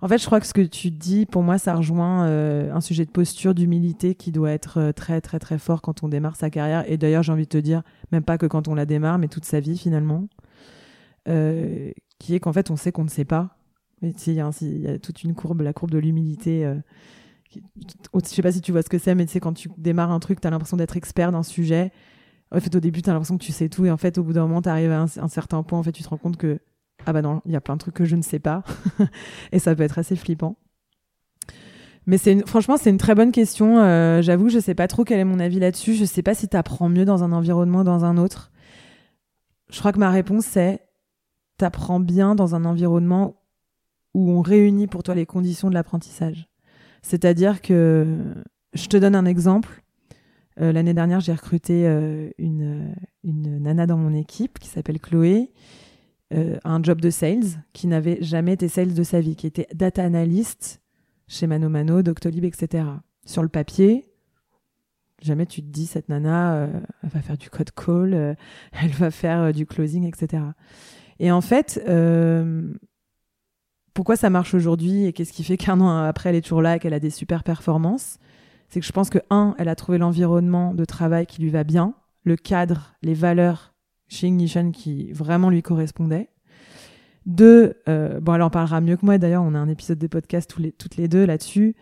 [0.00, 2.80] En fait, je crois que ce que tu dis, pour moi, ça rejoint euh, un
[2.80, 6.34] sujet de posture, d'humilité qui doit être euh, très, très, très fort quand on démarre
[6.34, 6.84] sa carrière.
[6.90, 9.28] Et d'ailleurs, j'ai envie de te dire, même pas que quand on la démarre, mais
[9.28, 10.26] toute sa vie finalement.
[11.28, 13.56] Euh, qui est qu'en fait, on sait qu'on ne sait pas.
[14.02, 14.40] Il y,
[14.88, 16.68] a toute une courbe, la courbe de l'humilité.
[17.54, 20.10] Je sais pas si tu vois ce que c'est, mais tu sais, quand tu démarres
[20.10, 21.92] un truc, tu as l'impression d'être expert d'un sujet.
[22.50, 24.22] En fait, au début, tu as l'impression que tu sais tout, et en fait, au
[24.22, 26.36] bout d'un moment, tu arrives à un, certain point, en fait, tu te rends compte
[26.36, 26.60] que,
[27.06, 28.62] ah bah non, il y a plein de trucs que je ne sais pas,
[29.52, 30.56] et ça peut être assez flippant.
[32.06, 33.78] Mais c'est franchement, c'est une très bonne question.
[33.78, 35.94] Euh, j'avoue, je sais pas trop quel est mon avis là-dessus.
[35.94, 38.50] Je sais pas si tu apprends mieux dans un environnement dans un autre.
[39.70, 40.80] Je crois que ma réponse, c'est
[41.58, 43.36] t'apprends bien dans un environnement
[44.14, 46.51] où on réunit pour toi les conditions de l'apprentissage.
[47.02, 48.06] C'est-à-dire que,
[48.74, 49.82] je te donne un exemple.
[50.60, 52.94] Euh, l'année dernière, j'ai recruté euh, une,
[53.24, 55.50] une, nana dans mon équipe qui s'appelle Chloé,
[56.34, 59.66] euh, un job de sales, qui n'avait jamais été sales de sa vie, qui était
[59.74, 60.80] data analyst
[61.26, 62.84] chez Mano Mano, Doctolib, etc.
[63.24, 64.06] Sur le papier,
[65.20, 66.68] jamais tu te dis cette nana,
[67.02, 68.36] elle va faire du code call,
[68.82, 70.42] elle va faire du closing, etc.
[71.18, 72.74] Et en fait, euh,
[73.94, 76.76] pourquoi ça marche aujourd'hui et qu'est-ce qui fait qu'un an après, elle est toujours là
[76.76, 78.18] et qu'elle a des super performances
[78.68, 81.64] C'est que je pense que, un, elle a trouvé l'environnement de travail qui lui va
[81.64, 83.74] bien, le cadre, les valeurs
[84.08, 86.28] chez Ignition qui vraiment lui correspondaient.
[87.26, 90.08] Deux, euh, bon, elle en parlera mieux que moi d'ailleurs, on a un épisode des
[90.08, 91.76] podcasts tous les, toutes les deux là-dessus.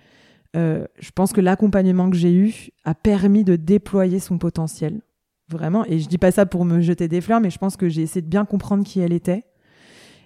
[0.57, 5.01] Euh, je pense que l'accompagnement que j'ai eu a permis de déployer son potentiel.
[5.49, 5.85] Vraiment.
[5.87, 8.03] Et je dis pas ça pour me jeter des fleurs, mais je pense que j'ai
[8.03, 9.45] essayé de bien comprendre qui elle était.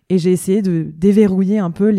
[0.08, 1.94] Et j'ai essayé de déverrouiller un peu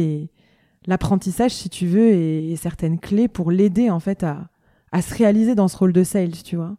[0.85, 4.49] l'apprentissage, si tu veux, et, certaines clés pour l'aider, en fait, à,
[4.91, 6.77] à se réaliser dans ce rôle de sales, tu vois.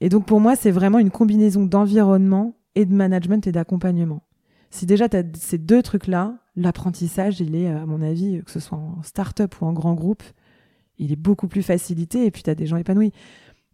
[0.00, 4.22] Et donc, pour moi, c'est vraiment une combinaison d'environnement et de management et d'accompagnement.
[4.70, 8.60] Si déjà tu as ces deux trucs-là, l'apprentissage, il est, à mon avis, que ce
[8.60, 10.22] soit en start-up ou en grand groupe,
[10.98, 13.12] il est beaucoup plus facilité et puis tu as des gens épanouis.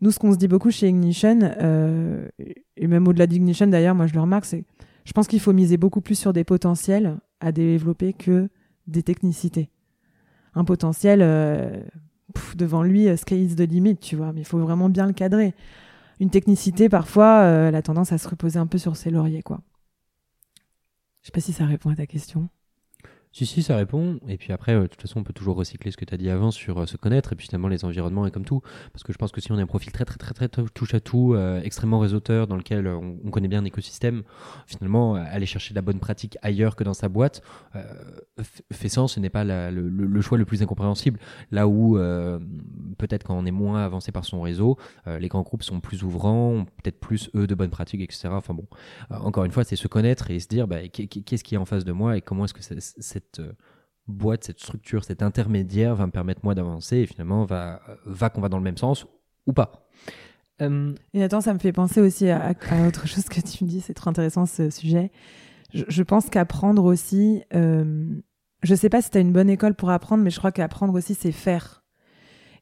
[0.01, 2.29] Nous, ce qu'on se dit beaucoup chez Ignition, euh,
[2.77, 4.65] et même au-delà d'Ignition d'ailleurs, moi je le remarque, c'est
[5.07, 8.51] je pense qu'il faut miser beaucoup plus sur des potentiels à développer que
[8.87, 9.71] des technicités.
[10.55, 11.83] Un potentiel, euh,
[12.57, 15.13] devant lui, euh, sky is the limit, tu vois, mais il faut vraiment bien le
[15.13, 15.55] cadrer.
[16.21, 19.61] Une technicité, parfois, elle a tendance à se reposer un peu sur ses lauriers, quoi.
[21.23, 22.49] Je sais pas si ça répond à ta question.
[23.37, 24.19] Si, si, ça répond.
[24.29, 26.17] Et puis après, euh, de toute façon, on peut toujours recycler ce que tu as
[26.17, 27.35] dit avant sur euh, se connaître.
[27.35, 28.63] Et puis finalement, les environnements et comme tout.
[28.95, 30.95] Parce que je pense que si on a un profil très, très, très, très, touche
[30.95, 34.23] à tout, euh, extrêmement réseauteur, dans lequel on, connaît bien un écosystème,
[34.67, 37.43] finalement, aller chercher de la bonne pratique ailleurs que dans sa boîte
[38.73, 39.13] fait sens.
[39.13, 41.21] Ce n'est pas le, choix le plus incompréhensible.
[41.51, 41.99] Là où,
[42.97, 46.65] peut-être quand on est moins avancé par son réseau, les grands groupes sont plus ouvrants,
[46.83, 48.29] peut-être plus, eux, de bonnes pratiques, etc.
[48.31, 48.67] Enfin bon,
[49.11, 51.85] encore une fois, c'est se connaître et se dire bah, qu'est-ce qui est en face
[51.85, 53.53] de moi et comment est-ce que cette cette euh,
[54.09, 58.41] boîte, cette structure, cet intermédiaire va me permettre moi d'avancer et finalement va, va qu'on
[58.41, 59.07] va dans le même sens
[59.47, 59.87] ou pas.
[60.63, 62.55] Euh, et attends, ça me fait penser aussi à,
[62.87, 65.11] autre chose que tu me dis, c'est trop intéressant ce sujet.
[65.73, 68.07] Je, pense qu'apprendre aussi, euh,
[68.63, 70.95] je sais pas si tu as une bonne école pour apprendre, mais je crois qu'apprendre
[70.95, 71.85] aussi, c'est faire.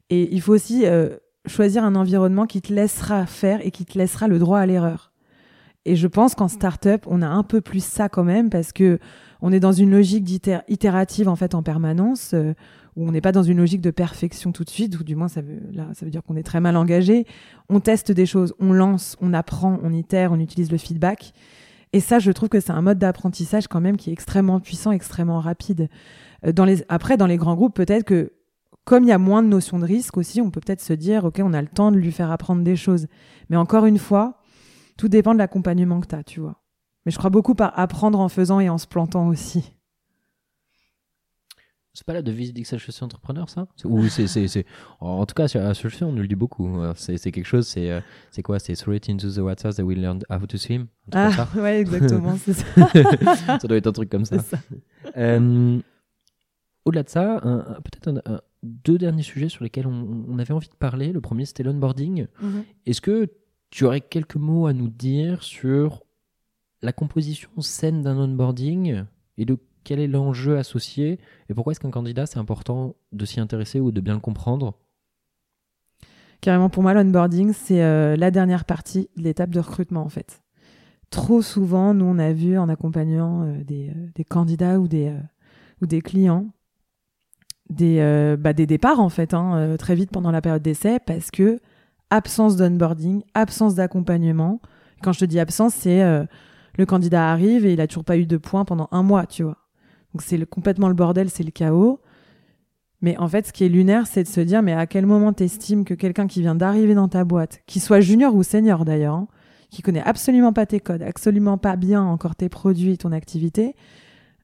[0.09, 3.97] Et il faut aussi euh, choisir un environnement qui te laissera faire et qui te
[3.97, 5.13] laissera le droit à l'erreur.
[5.85, 8.99] Et je pense qu'en startup, on a un peu plus ça quand même parce que
[9.41, 10.29] on est dans une logique
[10.67, 12.53] itérative en fait en permanence, euh,
[12.95, 15.27] où on n'est pas dans une logique de perfection tout de suite, ou du moins
[15.27, 17.25] ça veut, là, ça veut dire qu'on est très mal engagé.
[17.69, 21.33] On teste des choses, on lance, on apprend, on itère, on utilise le feedback.
[21.93, 24.91] Et ça, je trouve que c'est un mode d'apprentissage quand même qui est extrêmement puissant,
[24.91, 25.89] extrêmement rapide.
[26.45, 26.83] Euh, dans les...
[26.89, 28.33] Après, dans les grands groupes, peut-être que
[28.85, 31.25] comme il y a moins de notions de risque aussi, on peut peut-être se dire,
[31.25, 33.07] OK, on a le temps de lui faire apprendre des choses.
[33.49, 34.41] Mais encore une fois,
[34.95, 36.61] tout dépend de l'accompagnement que tu as, tu vois.
[37.05, 39.75] Mais je crois beaucoup par apprendre en faisant et en se plantant aussi.
[41.95, 43.67] C'est pas la devise d'XHEC Entrepreneur, ça?
[43.85, 44.65] Ou c'est,
[44.99, 46.77] En tout cas, sur HEC, on nous le dit beaucoup.
[46.95, 48.01] C'est, c'est quelque chose, c'est, euh,
[48.31, 48.59] c'est quoi?
[48.59, 50.87] C'est throw it into the water, they will learn how to swim.
[51.13, 52.65] Ah, ouais, exactement, c'est ça.
[53.59, 54.39] ça doit être un truc comme ça.
[54.39, 54.57] ça.
[55.15, 55.79] Euh,
[56.83, 57.39] au-delà de ça,
[57.85, 61.13] peut-être deux derniers sujets sur lesquels on, avait envie de parler.
[61.13, 62.27] Le premier, c'était l'onboarding.
[62.43, 62.63] Mm-hmm.
[62.87, 63.31] Est-ce que
[63.69, 66.04] tu aurais quelques mots à nous dire sur
[66.85, 69.03] la composition saine d'un onboarding
[69.37, 71.19] et de quel est l'enjeu associé
[71.49, 74.73] et pourquoi est-ce qu'un candidat, c'est important de s'y intéresser ou de bien le comprendre?
[76.41, 80.43] Carrément, pour moi, l'onboarding, c'est euh, la dernière partie de l'étape de recrutement, en fait.
[81.09, 85.11] Trop souvent, nous, on a vu en accompagnant euh, des, euh, des, candidats ou des,
[86.01, 86.47] clients
[87.69, 91.59] des, bah, des départs, en fait, hein, très vite pendant la période d'essai, parce que
[92.09, 94.61] absence d'onboarding, absence d'accompagnement.
[95.01, 96.27] Quand je te dis absence, c'est
[96.77, 99.43] le candidat arrive et il a toujours pas eu de points pendant un mois, tu
[99.43, 99.57] vois.
[100.13, 101.99] Donc c'est complètement le bordel, c'est le chaos.
[103.01, 105.33] Mais en fait, ce qui est lunaire, c'est de se dire, mais à quel moment
[105.33, 109.15] t'estimes que quelqu'un qui vient d'arriver dans ta boîte, qui soit junior ou senior d'ailleurs,
[109.15, 109.27] hein,
[109.69, 113.75] qui connaît absolument pas tes codes, absolument pas bien encore tes produits, ton activité,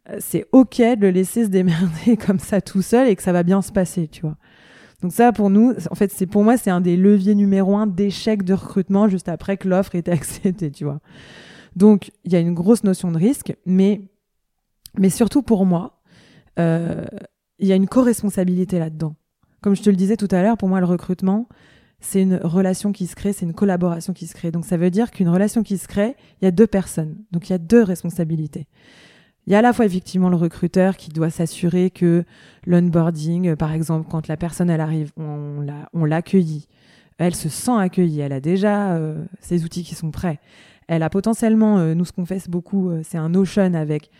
[0.10, 3.32] euh, c'est ok de le laisser se démerder comme ça tout seul et que ça
[3.32, 4.38] va bien se passer, tu vois.
[5.02, 7.88] Donc ça, pour nous, en fait, c'est pour moi, c'est un des leviers numéro un
[7.88, 11.00] d'échec de recrutement juste après que l'offre était acceptée, tu vois.
[11.76, 14.02] Donc, il y a une grosse notion de risque, mais
[14.98, 16.02] mais surtout pour moi,
[16.60, 17.06] euh,
[17.60, 19.16] il y a une co-responsabilité là-dedans.
[19.62, 21.48] Comme je te le disais tout à l'heure, pour moi, le recrutement,
[22.00, 24.52] c'est une relation qui se crée, c'est une collaboration qui se crée.
[24.52, 27.16] Donc ça veut dire qu'une relation qui se crée, il y a deux personnes.
[27.32, 28.68] Donc il y a deux responsabilités.
[29.48, 32.24] Il y a à la fois effectivement le recruteur qui doit s'assurer que
[32.66, 36.68] l'onboarding, par exemple, quand la personne elle arrive, on l'accueillit,
[37.18, 40.40] elle se sent accueillie, elle a déjà euh, ses outils qui sont prêts.
[40.92, 44.12] Elle a potentiellement, euh, nous ce qu'on fait beaucoup, euh, c'est un Notion avec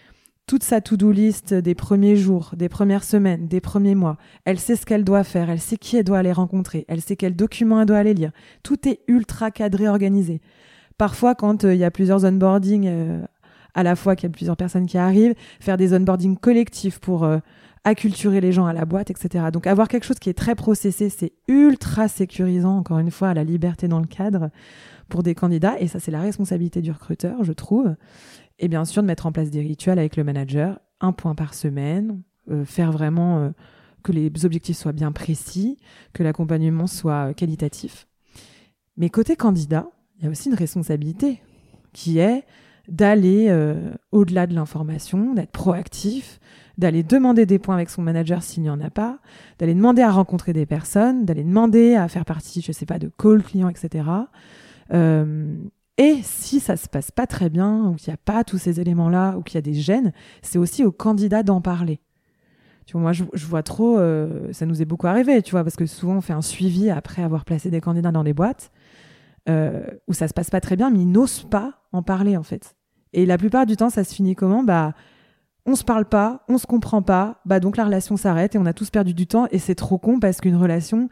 [0.48, 4.16] toute sa to-do list des premiers jours, des premières semaines, des premiers mois.
[4.46, 7.18] Elle sait ce qu'elle doit faire, elle sait qui elle doit aller rencontrer, elle sait
[7.18, 8.32] quels documents elle doit aller lire.
[8.64, 10.40] Tout est ultra cadré, organisé.
[10.98, 13.22] Parfois, quand euh, il y a plusieurs onboarding euh,
[13.74, 17.28] à la fois, qu'il y a plusieurs personnes qui arrivent, faire des onboarding collectifs pour
[17.84, 19.46] acculturer les gens à la boîte, etc.
[19.52, 23.34] Donc avoir quelque chose qui est très processé, c'est ultra sécurisant, encore une fois, à
[23.34, 24.50] la liberté dans le cadre
[25.12, 25.80] pour des candidats.
[25.80, 27.96] Et ça, c'est la responsabilité du recruteur, je trouve.
[28.58, 31.54] Et bien sûr, de mettre en place des rituels avec le manager, un point par
[31.54, 33.50] semaine, euh, faire vraiment euh,
[34.02, 35.78] que les objectifs soient bien précis,
[36.14, 38.08] que l'accompagnement soit qualitatif.
[38.98, 39.88] Mais côté candidat,
[40.18, 41.42] il y a aussi une responsabilité
[41.94, 42.44] qui est
[42.88, 46.40] d'aller euh, au-delà de l'information, d'être proactif,
[46.78, 49.20] d'aller demander des points avec son manager s'il n'y en a pas,
[49.60, 52.98] d'aller demander à rencontrer des personnes, d'aller demander à faire partie, je ne sais pas,
[52.98, 54.04] de call clients, etc.
[54.94, 55.56] Euh,
[55.98, 58.80] et si ça se passe pas très bien, ou qu'il n'y a pas tous ces
[58.80, 62.00] éléments-là, ou qu'il y a des gènes, c'est aussi au candidat d'en parler.
[62.86, 65.76] Tu vois, moi, je, vois trop, euh, ça nous est beaucoup arrivé, tu vois, parce
[65.76, 68.72] que souvent on fait un suivi après avoir placé des candidats dans des boîtes
[69.50, 72.44] euh, où ça se passe pas très bien, mais ils n'osent pas en parler en
[72.44, 72.76] fait.
[73.14, 74.64] Et la plupart du temps, ça se finit comment?
[74.64, 74.94] Bah,
[75.66, 78.66] on se parle pas, on se comprend pas, bah donc la relation s'arrête et on
[78.66, 81.08] a tous perdu du temps et c'est trop con parce qu'une relation,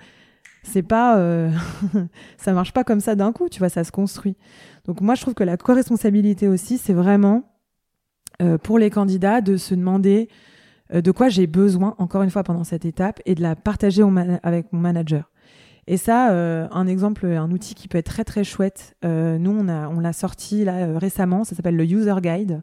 [0.64, 1.52] c'est pas, euh,
[2.38, 4.36] ça marche pas comme ça d'un coup, tu vois, ça se construit.
[4.86, 7.44] Donc moi, je trouve que la co-responsabilité aussi, c'est vraiment
[8.42, 10.30] euh, pour les candidats de se demander
[10.94, 14.04] euh, de quoi j'ai besoin, encore une fois, pendant cette étape, et de la partager
[14.44, 15.32] avec mon manager.
[15.88, 18.96] Et ça, un exemple, un outil qui peut être très très chouette.
[19.04, 21.44] nous, on a, on l'a sorti là récemment.
[21.44, 22.62] Ça s'appelle le User Guide.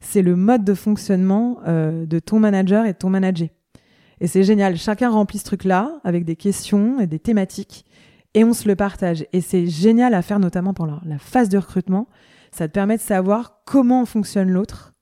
[0.00, 3.48] C'est le mode de fonctionnement de ton manager et de ton manager.
[4.20, 4.76] Et c'est génial.
[4.76, 7.84] Chacun remplit ce truc-là avec des questions et des thématiques
[8.34, 9.26] et on se le partage.
[9.32, 12.08] Et c'est génial à faire notamment pendant la phase de recrutement.
[12.50, 14.94] Ça te permet de savoir comment fonctionne l'autre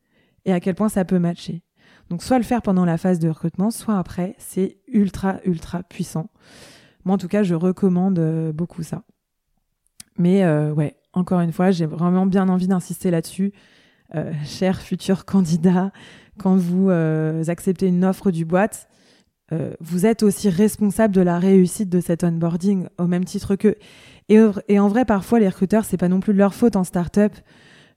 [0.44, 1.62] et à quel point ça peut matcher.
[2.10, 4.34] Donc soit le faire pendant la phase de recrutement, soit après.
[4.38, 6.30] C'est ultra, ultra puissant.
[7.04, 9.02] Moi, en tout cas, je recommande euh, beaucoup ça.
[10.18, 13.52] Mais euh, ouais, encore une fois, j'ai vraiment bien envie d'insister là-dessus.
[14.14, 15.92] Euh, chers futurs candidats,
[16.38, 18.88] quand vous acceptez une offre du boîte,
[19.80, 23.76] vous êtes aussi responsable de la réussite de cet onboarding au même titre que.
[24.28, 27.32] Et, en vrai, parfois, les recruteurs, c'est pas non plus de leur faute en start-up.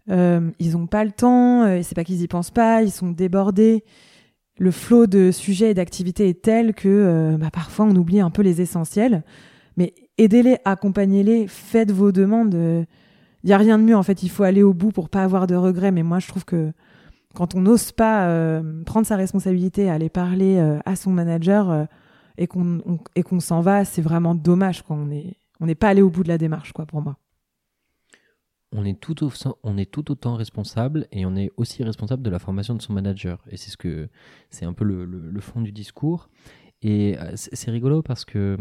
[0.07, 3.83] ils ont pas le temps, c'est pas qu'ils y pensent pas, ils sont débordés
[4.59, 8.29] le flot de sujets et d'activités est tel que euh, bah, parfois on oublie un
[8.29, 9.23] peu les essentiels.
[9.77, 12.53] Mais aidez-les, accompagnez-les, faites vos demandes.
[12.53, 15.23] Il n'y a rien de mieux en fait, il faut aller au bout pour pas
[15.23, 15.91] avoir de regrets.
[15.91, 16.71] Mais moi je trouve que
[17.35, 21.87] quand on n'ose pas euh, prendre sa responsabilité, aller parler euh, à son manager
[22.37, 22.79] et qu'on
[23.15, 24.81] et qu'on s'en va, c'est vraiment dommage.
[24.83, 27.17] qu'on On n'est on n'est pas allé au bout de la démarche quoi pour moi
[28.71, 29.15] on est, tout
[29.63, 32.93] on est tout autant responsable et on est aussi responsable de la formation de son
[32.93, 33.43] manager.
[33.49, 34.09] Et c'est ce que
[34.49, 36.29] c'est un peu le, fond du discours.
[36.81, 38.57] Et euh, c'est rigolo parce que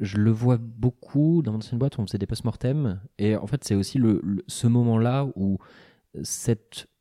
[0.00, 3.00] je le vois beaucoup dans mon ancienne boîte on faisait des post-mortem.
[3.18, 5.58] Et en fait, c'est aussi le, ce moment-là où
[6.22, 6.97] cette, euh,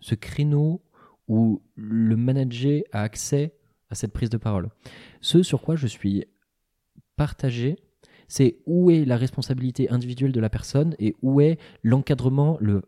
[0.00, 0.82] ce créneau
[1.28, 3.54] où le manager a accès
[3.88, 4.68] à cette prise de parole.
[5.20, 6.24] Ce sur quoi je suis
[7.16, 7.76] partagé,
[8.28, 12.82] c'est où est la responsabilité individuelle de la personne et où est l'encadrement, le,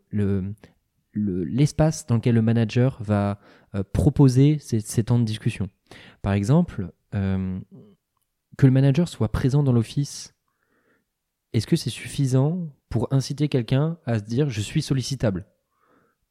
[1.15, 3.39] l'espace dans lequel le manager va
[3.75, 5.69] euh, proposer ces, temps de discussion.
[6.23, 7.61] Par exemple, euh,
[8.57, 10.34] que le manager soit présent dans l'office,
[11.55, 15.47] est-ce que c'est suffisant pour inciter quelqu'un à se dire je suis sollicitable,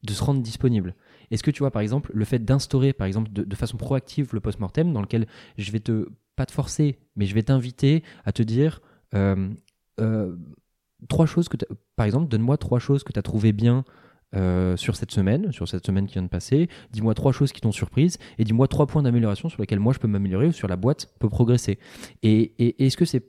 [0.04, 0.94] de se rendre disponible?
[1.30, 4.40] Est-ce que tu vois par exemple le fait d'instaurer par exemple de, façon proactive le
[4.40, 5.26] post-mortem dans lequel
[5.58, 8.80] je vais te pas te forcer, mais je vais t'inviter à te dire
[9.14, 9.50] euh,
[10.00, 10.36] euh,
[11.08, 11.56] trois choses que
[11.96, 13.84] par exemple, donne-moi trois choses que tu as trouvé bien
[14.36, 16.68] euh, sur cette semaine, sur cette semaine qui vient de passer.
[16.90, 20.00] Dis-moi trois choses qui t'ont surprise et dis-moi trois points d'amélioration sur lesquels moi je
[20.00, 21.78] peux m'améliorer ou sur la boîte peut progresser.
[22.22, 23.22] Et, est-ce que c'est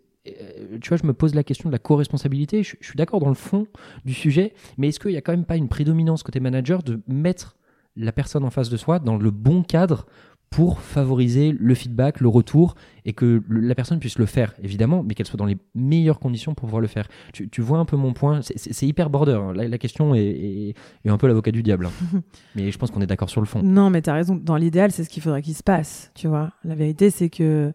[0.82, 2.64] tu vois, je me pose la question de la co-responsabilité.
[2.64, 3.68] Je, je, suis d'accord dans le fond
[4.06, 7.02] du sujet, mais est-ce qu'il n'y a quand même pas une prédominance côté manager de
[7.08, 7.56] mettre
[7.96, 10.06] la personne en face de soi dans le bon cadre
[10.50, 15.14] pour favoriser le feedback, le retour, et que la personne puisse le faire, évidemment, mais
[15.14, 17.10] qu'elle soit dans les meilleures conditions pour pouvoir le faire.
[17.34, 19.34] Tu, vois un peu mon point C'est hyper border.
[19.34, 19.54] Hein.
[19.54, 20.74] La, question est,
[21.06, 21.88] un peu l'avocat du diable.
[21.88, 22.22] Hein.
[22.56, 23.62] mais je pense qu'on est d'accord sur le fond.
[23.64, 24.36] Non, mais tu as raison.
[24.36, 26.12] Dans l'idéal, c'est ce qu'il faudrait qu'il se passe.
[26.16, 27.74] Tu vois, la vérité, c'est que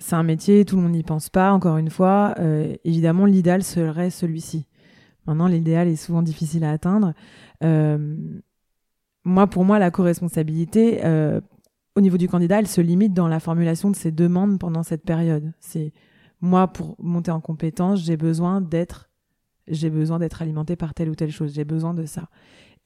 [0.00, 1.52] c'est un métier, tout le monde n'y pense pas.
[1.52, 4.66] Encore une fois, euh, évidemment, l'idéal serait celui-ci.
[5.26, 7.12] Maintenant, l'idéal est souvent difficile à atteindre.
[7.62, 8.16] Euh,
[9.24, 11.40] moi, pour moi, la co-responsabilité, euh,
[11.94, 15.04] au niveau du candidat, elle se limite dans la formulation de ses demandes pendant cette
[15.04, 15.52] période.
[15.60, 15.92] C'est
[16.40, 19.10] moi pour monter en compétence, j'ai besoin d'être
[19.68, 22.28] j'ai besoin d'être alimenté par telle ou telle chose, j'ai besoin de ça.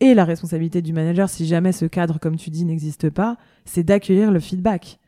[0.00, 3.84] Et la responsabilité du manager, si jamais ce cadre, comme tu dis, n'existe pas, c'est
[3.84, 4.98] d'accueillir le feedback.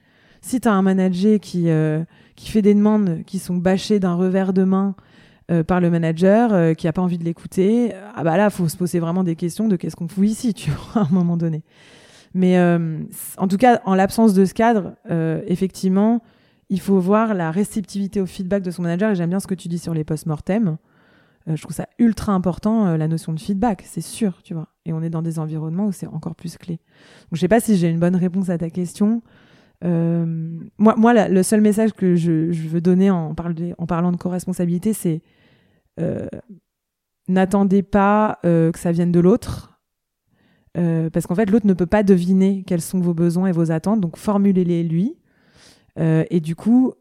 [0.46, 2.04] Si tu as un manager qui, euh,
[2.36, 4.94] qui fait des demandes qui sont bâchées d'un revers de main
[5.50, 8.68] euh, par le manager, euh, qui n'a pas envie de l'écouter, ah bah là, faut
[8.68, 11.36] se poser vraiment des questions de qu'est-ce qu'on fout ici, tu vois, à un moment
[11.36, 11.64] donné.
[12.32, 14.92] Mais en tout cas, en l'absence de ce cadre,
[15.48, 16.22] effectivement,
[16.68, 19.10] il faut voir la réceptivité au feedback de son manager.
[19.10, 20.76] Et j'aime bien ce que tu dis sur les post-mortem.
[21.48, 24.68] Je trouve ça ultra important, la notion de feedback, c'est sûr, tu vois.
[24.84, 26.74] Et on est dans des environnements où c'est encore plus clé.
[26.74, 29.22] Donc, je sais pas si j'ai une bonne réponse à ta question.
[29.82, 35.22] Moi, moi le seul message que je, veux donner en, parlant de co-responsabilité, c'est
[37.28, 39.76] n'attendez pas que ça vienne de l'autre
[40.76, 43.70] euh, parce qu'en fait, l'autre ne peut pas deviner quels sont vos besoins et vos
[43.70, 45.16] attentes, donc formulez-les lui.
[45.98, 46.92] Euh, et du coup,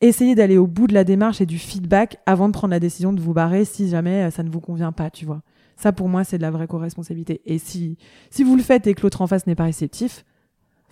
[0.00, 3.12] essayez d'aller au bout de la démarche et du feedback avant de prendre la décision
[3.12, 5.42] de vous barrer si jamais euh, ça ne vous convient pas, tu vois.
[5.76, 7.40] Ça, pour moi, c'est de la vraie co-responsabilité.
[7.44, 7.98] Et si,
[8.30, 10.24] si vous le faites et que l'autre en face n'est pas réceptif,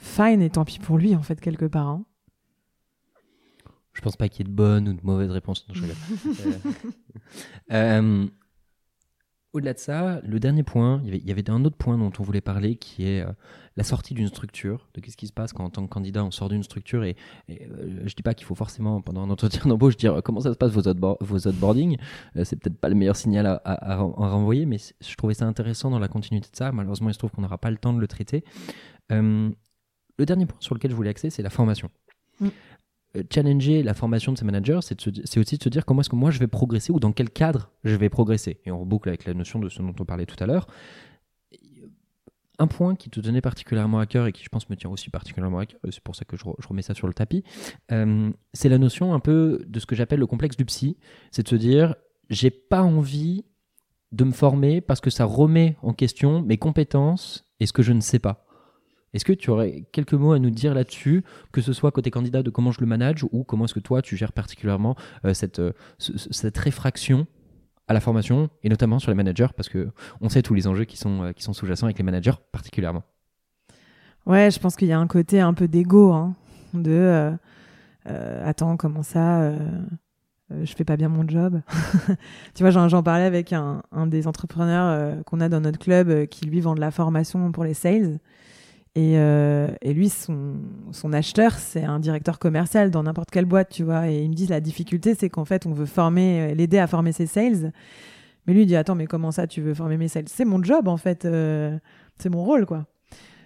[0.03, 1.89] fine, et tant pis pour lui, en fait, quelque part.
[1.89, 2.05] Hein.
[3.95, 5.67] Je pense pas qu'il y ait de bonnes ou de mauvaises réponses.
[5.69, 5.85] Non, je
[7.73, 8.27] euh,
[9.53, 12.41] au-delà de ça, le dernier point, il y, avait, un autre point dont on voulait
[12.41, 13.31] parler qui est euh,
[13.77, 16.31] la sortie d'une structure, de qu'est-ce qui se passe quand en tant que candidat on
[16.31, 17.17] sort d'une structure et,
[17.49, 20.53] je euh, je dis pas qu'il faut forcément pendant un entretien d'embauche dire comment ça
[20.53, 21.99] se passe vos, vos onboarding,
[22.37, 25.99] euh, c'est peut-être pas le meilleur signal à, renvoyer, mais je trouvais ça intéressant dans
[25.99, 26.73] la continuité de ça.
[26.73, 28.45] Malheureusement, il se trouve qu'on n'aura pas le temps de le traiter.
[30.23, 31.91] Le dernier point sur lequel je voulais axer, c'est la formation.
[32.41, 32.49] Mm.
[33.17, 35.07] Euh, challenger la formation de ces managers, c'est
[35.39, 37.71] aussi de se dire comment est-ce que moi je vais progresser ou dans quel cadre
[37.85, 38.61] je vais progresser.
[38.65, 40.67] Et on reboucle avec la notion de ce dont on parlait tout à l'heure.
[42.59, 45.11] Un point qui te tenait particulièrement à cœur et qui je pense me tient aussi
[45.11, 47.43] particulièrement à cœur, c'est pour ça que je, remets ça sur le tapis,
[47.91, 50.97] euh, c'est la notion un peu de ce que j'appelle le complexe du psy.
[51.33, 51.97] C'est de se dire,
[52.31, 53.45] j'ai pas envie
[54.13, 57.93] de me former parce que ça remet en question mes compétences et ce que je
[57.93, 58.47] ne sais pas.
[59.15, 62.43] Est-ce que tu aurais quelques mots à nous dire là-dessus, que ce soit côté candidat
[62.43, 65.59] de comment je le manage ou comment est-ce que toi tu gères particulièrement euh, cette,
[65.59, 67.27] euh, cette réfraction
[67.89, 69.91] à la formation et notamment sur les managers parce que
[70.21, 73.03] on sait tous les enjeux qui sont, euh, qui sont sous-jacents avec les managers particulièrement.
[74.25, 76.35] Ouais, je pense qu'il y a un côté un peu d'ego, hein,
[76.73, 77.33] de
[78.07, 79.53] attends, comment ça,
[80.51, 81.61] je fais pas bien mon job?
[82.55, 86.47] tu vois, j'en parlais avec un, un des entrepreneurs qu'on a dans notre club qui
[86.47, 88.21] lui vend de la formation pour les sales.
[88.95, 90.57] Et, et lui, son,
[90.91, 94.11] son acheteur, c'est un directeur commercial dans n'importe quelle boîte, tu vois.
[94.11, 97.13] Et il me dit la difficulté, c'est qu'en fait, on veut former, l'aider à former
[97.13, 97.73] ses sales.
[98.47, 100.29] Mais lui, il dit Attends, mais comment ça, tu veux former mes sales?
[100.29, 101.23] C'est mon job, en fait.
[101.23, 102.87] c'est mon rôle, quoi.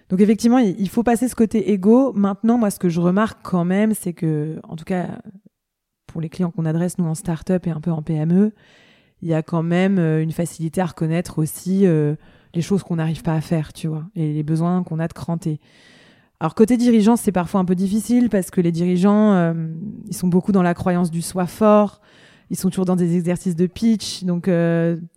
[0.09, 2.13] Donc effectivement, il faut passer ce côté égo.
[2.13, 5.19] Maintenant, moi, ce que je remarque quand même, c'est que, en tout cas,
[6.07, 8.53] pour les clients qu'on adresse, nous, en start-up et un peu en PME,
[9.21, 12.15] il y a quand même euh, une facilité à reconnaître aussi euh,
[12.57, 15.13] les choses qu'on n'arrive pas à faire, tu vois, et les besoins qu'on a de
[15.13, 15.59] cranter.
[16.39, 19.53] Alors côté dirigeant, c'est parfois un peu difficile parce que les dirigeants, euh,
[20.07, 22.01] ils sont beaucoup dans la croyance du soi fort.
[22.49, 24.49] Ils sont toujours dans des exercices de pitch, donc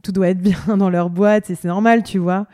[0.02, 2.46] tout doit être bien dans leur boîte et c'est normal, tu vois.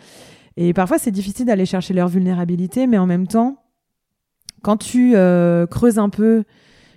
[0.57, 3.62] Et parfois, c'est difficile d'aller chercher leur vulnérabilité, mais en même temps,
[4.62, 6.45] quand tu euh, creuses un peu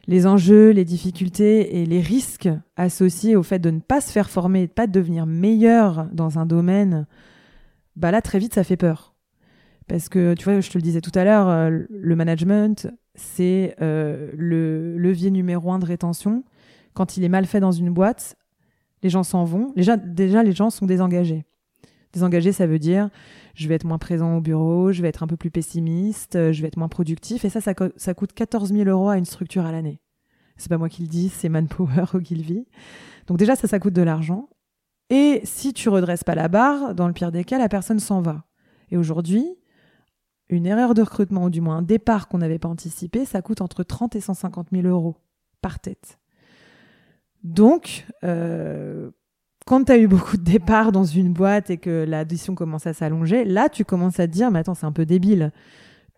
[0.08, 4.30] les enjeux, les difficultés et les risques associés au fait de ne pas se faire
[4.30, 7.06] former, de pas devenir meilleur dans un domaine,
[8.00, 9.14] bah là, très vite, ça fait peur.
[9.88, 13.76] Parce que, tu vois, je te le disais tout à l'heure, euh, le management, c'est
[13.82, 16.44] euh, le levier numéro un de rétention.
[16.94, 18.38] Quand il est mal fait dans une boîte,
[19.04, 19.74] les gens s'en vont.
[19.76, 21.46] Déjà, déjà, les gens sont désengagés.
[22.14, 23.10] Désengagé, ça veut dire
[23.60, 26.54] je vais être moins présent au bureau, je vais être un peu plus pessimiste, euh,
[26.54, 27.44] je vais être moins productif.
[27.44, 30.00] Et ça, ça, coûte 14 000 euros à une structure à l'année.
[30.56, 32.66] C'est pas moi qui le dis, c'est Manpower Ogilvy.
[33.28, 34.48] Donc déjà, ça, ça coûte de l'argent.
[35.10, 38.22] Et si tu redresses pas la barre, dans le pire des cas, la personne s'en
[38.22, 38.46] va.
[38.92, 39.46] Et aujourd'hui,
[40.50, 43.62] une erreur de recrutement, ou du moins un départ qu'on n'avait pas anticipé, ça coûte
[43.62, 45.18] entre 30 et 150 000 euros
[45.62, 46.20] par tête.
[47.44, 49.12] Donc, euh,
[49.66, 52.94] quand tu as eu beaucoup de départs dans une boîte et que l'addition commence à
[52.94, 55.52] s'allonger, là, tu commences à te dire, mais attends, c'est un peu débile.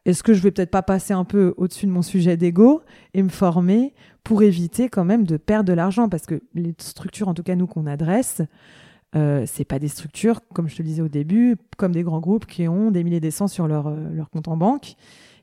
[0.05, 2.81] Est-ce que je vais peut-être pas passer un peu au-dessus de mon sujet d'ego
[3.13, 6.09] et me former pour éviter quand même de perdre de l'argent?
[6.09, 8.41] Parce que les structures, en tout cas nous qu'on adresse,
[9.15, 12.19] euh, c'est pas des structures, comme je te le disais au début, comme des grands
[12.19, 14.95] groupes qui ont des milliers et des cents sur leur, euh, leur compte en banque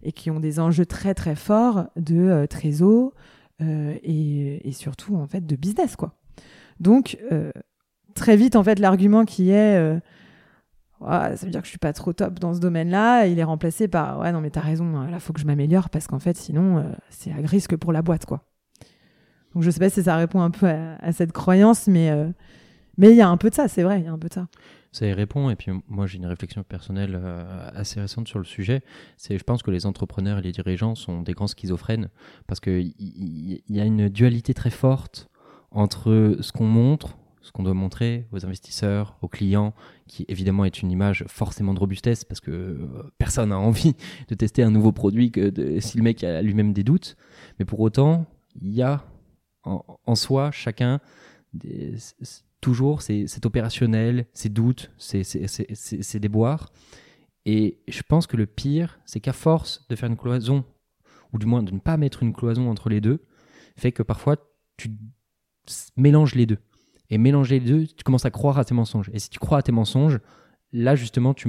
[0.02, 3.12] et qui ont des enjeux très très forts de euh, trésor
[3.60, 6.14] euh, et, surtout en fait de business quoi.
[6.78, 7.18] Donc
[8.14, 10.00] très vite, en fait, l'argument qui est
[11.02, 13.44] euh, ça veut dire que je suis pas trop top dans ce domaine-là, il est
[13.44, 16.36] remplacé par ouais, non, mais t'as raison, là, faut que je m'améliore parce qu'en fait,
[16.36, 18.42] sinon, euh, c'est à risque pour la boîte, quoi.
[19.54, 22.28] Donc, je sais pas si ça répond un peu à, cette croyance, mais euh,
[22.98, 24.28] mais il y a un peu de ça, c'est vrai, il y a un peu
[24.28, 24.48] de ça.
[24.92, 27.20] Ça y répond, et puis moi j'ai une réflexion personnelle
[27.74, 28.82] assez récente sur le sujet.
[29.16, 32.08] C'est, je pense que les entrepreneurs et les dirigeants sont des grands schizophrènes
[32.46, 35.28] parce qu'il y, y, a une dualité très forte
[35.70, 37.18] entre ce qu'on montre,
[37.48, 39.74] ce qu'on doit montrer aux investisseurs, aux clients,
[40.06, 43.94] qui évidemment est une image forcément de robustesse parce que euh, personne n'a envie
[44.28, 47.16] de tester un nouveau produit que si le mec a lui-même des doutes.
[47.58, 48.26] Mais pour autant,
[48.60, 49.04] il y a
[49.64, 51.00] en, soi chacun
[51.52, 51.94] des,
[52.60, 56.72] toujours c'est opérationnel, ses doutes, ses déboires.
[57.44, 60.64] Et je pense que le pire, c'est qu'à force de faire une cloison,
[61.32, 63.24] ou du moins de ne pas mettre une cloison entre les deux,
[63.76, 64.36] fait que parfois
[64.76, 64.90] tu
[65.96, 66.58] mélanges les deux
[67.10, 69.10] et mélanger les deux, tu commences à croire à tes mensonges.
[69.12, 70.20] Et si tu crois à tes mensonges,
[70.72, 71.48] là justement tu,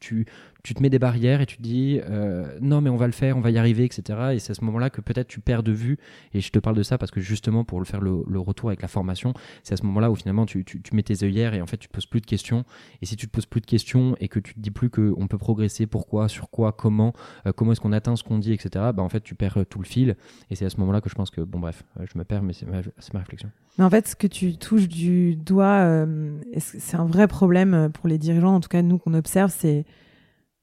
[0.00, 0.26] tu,
[0.68, 3.12] tu, te mets des barrières et tu te dis euh, non mais on va le
[3.12, 4.32] faire, on va y arriver, etc.
[4.34, 5.98] Et c'est à ce moment-là que peut-être tu perds de vue.
[6.34, 8.82] Et je te parle de ça parce que justement pour le faire le, retour avec
[8.82, 11.66] la formation, c'est à ce moment-là où finalement tu, tu, mets tes œillères et en
[11.66, 12.64] fait tu te poses plus de questions.
[13.02, 15.26] Et si tu te poses plus de questions et que tu te dis plus qu'on
[15.26, 17.14] peut progresser, pourquoi, sur quoi, comment,
[17.46, 18.68] euh, comment est-ce qu'on atteint ce qu'on dit, etc.
[18.94, 20.16] Bah en fait tu perds euh, tout le fil.
[20.50, 22.52] Et c'est à ce moment-là que je pense que bon bref, je me perds, mais
[22.52, 22.80] c'est ma,
[23.14, 23.50] ma, réflexion.
[23.78, 26.06] Mais en fait ce que tu touches du doigt,
[26.58, 29.84] c'est un vrai problème pour les dirigeants en tout cas nous qu'on observe, c'est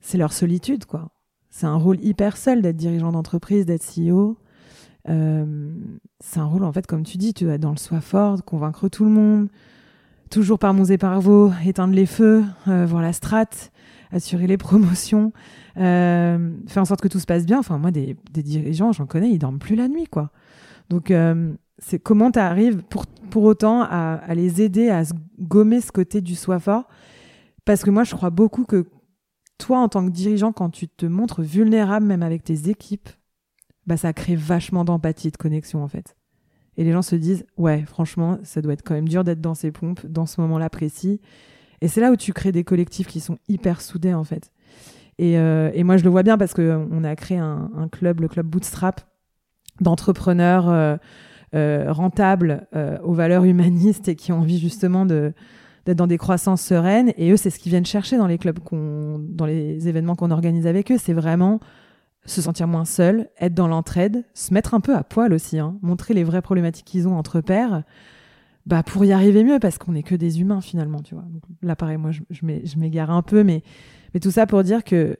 [0.05, 1.09] c'est leur solitude, quoi.
[1.49, 4.37] C'est un rôle hyper seul d'être dirigeant d'entreprise, d'être CEO.
[5.09, 5.73] Euh,
[6.19, 8.45] c'est un rôle, en fait, comme tu dis, tu dois être dans le soi fort,
[8.45, 9.47] convaincre tout le monde,
[10.29, 13.71] toujours par mons et par vos, éteindre les feux, euh, voir la strate,
[14.11, 15.33] assurer les promotions,
[15.77, 17.57] euh, faire en sorte que tout se passe bien.
[17.57, 20.29] Enfin, moi, des, dirigeants, j'en connais, ils dorment plus la nuit, quoi.
[20.89, 21.11] Donc,
[21.79, 25.01] c'est comment tu arrives pour, pour autant à, à, les aider à
[25.39, 26.87] gommer ce côté du soi fort?
[27.65, 28.85] Parce que moi, je crois beaucoup que
[29.57, 33.09] toi, en tant que dirigeant, quand tu te montres vulnérable, même avec tes équipes,
[33.87, 36.15] bah, ça crée vachement d'empathie, de connexion, en fait.
[36.77, 39.55] Et les gens se disent, ouais, franchement, ça doit être quand même dur d'être dans
[39.55, 41.21] ces pompes, dans ce moment-là précis.
[41.81, 44.51] Et c'est là où tu crées des collectifs qui sont hyper soudés, en fait.
[45.17, 48.27] Et, euh, et moi, je le vois bien parce qu'on a créé un, club, le
[48.27, 49.01] club Bootstrap,
[49.81, 50.69] d'entrepreneurs.
[50.69, 50.97] Euh,
[51.89, 52.67] rentables,
[53.03, 55.33] aux valeurs humanistes et qui ont envie justement de
[55.85, 57.13] d'être dans des croissances sereines.
[57.17, 60.31] Et eux, c'est ce qu'ils viennent chercher dans les clubs, qu'on, dans les événements qu'on
[60.31, 60.97] organise avec eux.
[60.97, 61.59] C'est vraiment
[62.25, 65.77] se sentir moins seul, être dans l'entraide, se mettre un peu à poil aussi, hein,
[65.81, 67.83] montrer les vraies problématiques qu'ils ont entre pairs,
[68.65, 71.25] bah pour y arriver mieux, parce qu'on n'est que des humains finalement, tu vois.
[71.61, 73.61] Là, pareil, moi, je, m'égare un peu, mais,
[74.13, 75.17] mais tout ça pour dire que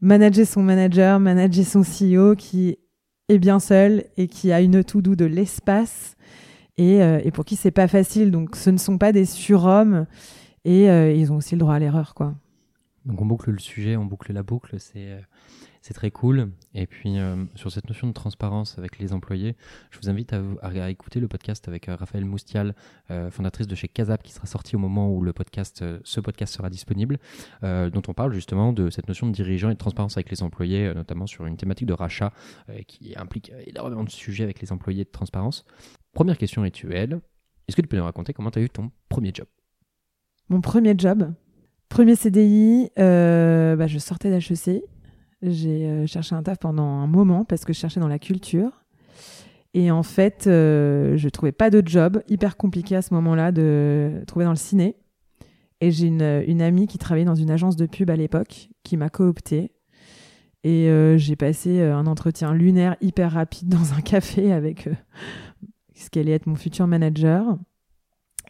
[0.00, 2.78] manager son manager, manager son CEO qui
[3.28, 6.16] est bien seul et qui a une to-do de l'espace
[6.80, 8.30] et, euh, et, pour qui c'est pas facile.
[8.30, 10.06] Donc, ce ne sont pas des surhommes
[10.64, 12.34] et euh, ils ont aussi le droit à l'erreur, quoi.
[13.04, 14.76] Donc, on boucle le sujet, on boucle la boucle.
[14.78, 15.20] C'est euh,
[15.82, 16.50] c'est très cool.
[16.74, 17.16] Et puis,
[17.54, 19.56] sur cette notion de transparence avec les employés,
[19.90, 22.74] je vous invite à, écouter le podcast avec Raphaël Moustial,
[23.30, 26.68] fondatrice de chez Casap, qui sera sorti au moment où le podcast, ce podcast sera
[26.68, 27.18] disponible,
[27.62, 30.92] dont on parle justement de cette notion de dirigeant et de transparence avec les employés,
[30.92, 32.34] notamment sur une thématique de rachat
[32.86, 35.64] qui implique énormément de sujets avec les employés de transparence.
[36.12, 37.20] Première question rituelle.
[37.68, 39.46] Est-ce que tu peux nous raconter comment tu as eu ton premier job?
[40.48, 41.32] Mon premier job
[41.88, 44.84] Premier CDI, bah, je sortais d'HEC
[45.42, 48.84] j'ai euh, cherché un taf pendant un moment parce que je cherchais dans la culture.
[49.72, 52.22] Et en fait, euh, je trouvais pas de job.
[52.28, 54.96] Hyper compliqué à ce moment-là de trouver dans le ciné.
[55.80, 58.96] Et j'ai une, une, amie qui travaillait dans une agence de pub à l'époque qui
[58.96, 59.72] m'a coopté.
[60.62, 64.88] Et euh, j'ai passé un entretien lunaire hyper rapide dans un café avec
[66.10, 67.56] ce qu'allait être mon futur manager.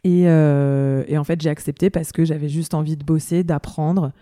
[0.05, 4.13] Et, et en fait, j'ai accepté parce que j'avais juste envie de bosser, d'apprendre,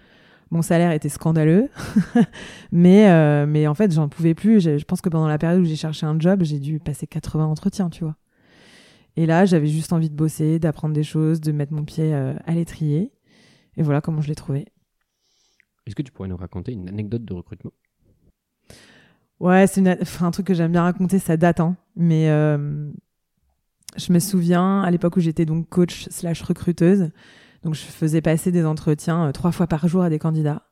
[0.50, 1.68] mon salaire était scandaleux,
[2.72, 4.60] mais, euh, mais en fait, j'en pouvais plus.
[4.60, 7.44] Je, pense que pendant la période où j'ai cherché un job, j'ai dû passer 80
[7.44, 8.16] entretiens, tu vois.
[9.16, 12.34] Et là, j'avais juste envie de bosser, d'apprendre des choses, de mettre mon pied euh,
[12.46, 13.12] à l'étrier.
[13.76, 14.66] Et voilà comment je l'ai trouvé.
[15.86, 17.72] Est-ce que tu pourrais nous raconter une anecdote de recrutement?
[19.40, 19.86] Ouais, c'est
[20.20, 21.76] un truc que j'aime bien raconter, ça date, hein.
[21.94, 22.90] Mais euh,
[23.96, 27.10] je me souviens, à l'époque où j'étais donc coach slash recruteuse,
[27.62, 30.62] donc je faisais passer des entretiens euh, trois fois par jour à des candidats.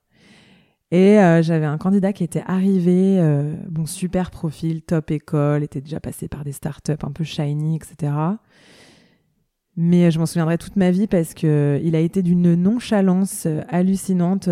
[0.93, 5.81] Et euh, j'avais un candidat qui était arrivé, euh, bon super profil, top école, était
[5.81, 8.13] déjà passé par des startups un peu shiny, etc.
[9.77, 14.49] Mais je m'en souviendrai toute ma vie parce que il a été d'une nonchalance hallucinante.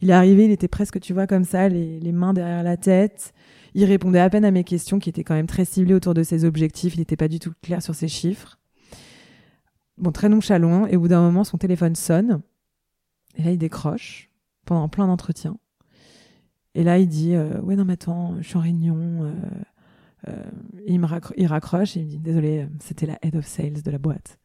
[0.00, 2.76] il est arrivé, il était presque, tu vois, comme ça, les, les, mains derrière la
[2.76, 3.33] tête.
[3.74, 6.22] Il répondait à peine à mes questions qui étaient quand même très ciblées autour de
[6.22, 6.94] ses objectifs.
[6.94, 8.58] Il n'était pas du tout clair sur ses chiffres
[9.98, 12.42] bon, très nonchalant, et au bout d'un moment, son téléphone sonne,
[13.36, 14.30] et là, il décroche
[14.64, 15.56] pendant plein d'entretiens.
[16.74, 19.24] Et là, il dit euh, Ouais, non, mais attends, je suis en réunion.
[19.24, 19.32] Euh,
[20.28, 20.44] euh,
[20.86, 21.06] il, me
[21.36, 24.38] il raccroche et il me dit Désolé, c'était la head of sales de la boîte.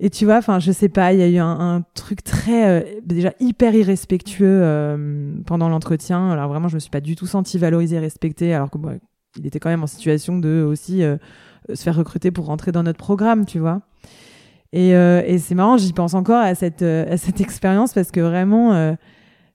[0.00, 3.34] Et tu vois, enfin, je sais pas, il y a eu un, truc très, déjà
[3.38, 4.62] hyper irrespectueux
[5.44, 6.30] pendant l'entretien.
[6.30, 8.94] Alors vraiment, je me suis pas du tout senti valorisée respectée, alors que moi,
[9.38, 12.98] il était quand même en situation de aussi se faire recruter pour rentrer dans notre
[12.98, 13.82] programme, tu vois.
[14.72, 18.10] Et, euh, et c'est marrant, j'y pense encore à cette, euh, à cette expérience parce
[18.10, 18.94] que vraiment, euh,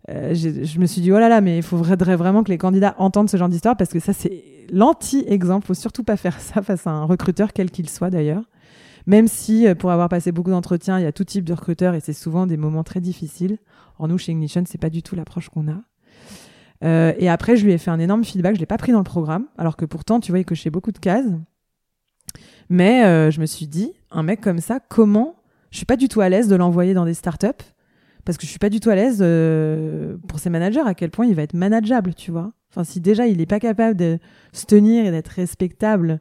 [0.07, 3.29] je me suis dit, oh là là, mais il faudrait vraiment que les candidats entendent
[3.29, 5.67] ce genre d'histoire parce que ça, c'est l'anti-exemple.
[5.67, 8.43] Faut surtout pas faire ça face à un recruteur, quel qu'il soit d'ailleurs.
[9.07, 11.99] Même si, pour avoir passé beaucoup d'entretiens, il y a tout type de recruteurs et
[11.99, 13.57] c'est souvent des moments très difficiles.
[13.99, 15.81] Or, nous, chez Ignition, c'est pas du tout l'approche qu'on a.
[16.83, 18.55] Euh, et après, je lui ai fait un énorme feedback.
[18.55, 20.91] Je l'ai pas pris dans le programme, alors que pourtant, tu vois, il cochait beaucoup
[20.91, 21.31] de cases.
[22.69, 25.35] Mais euh, je me suis dit, un mec comme ça, comment
[25.71, 27.47] Je suis pas du tout à l'aise de l'envoyer dans des startups?
[28.25, 31.11] Parce que je suis pas du tout à l'aise euh, pour ses managers à quel
[31.11, 32.53] point il va être manageable, tu vois?
[32.71, 34.17] Enfin, si déjà il est pas capable de
[34.51, 36.19] se tenir et d'être respectable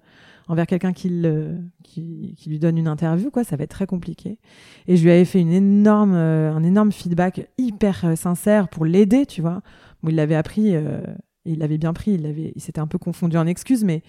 [0.48, 4.38] envers quelqu'un qui, lui donne une interview, quoi, ça va être très compliqué.
[4.86, 9.26] Et je lui avais fait une énorme, euh, un énorme feedback hyper sincère pour l'aider,
[9.26, 9.62] tu vois.
[10.06, 10.82] Il l'avait appris, et
[11.46, 14.02] il l'avait bien pris, il, avait, il s'était un peu confondu en excuses, mais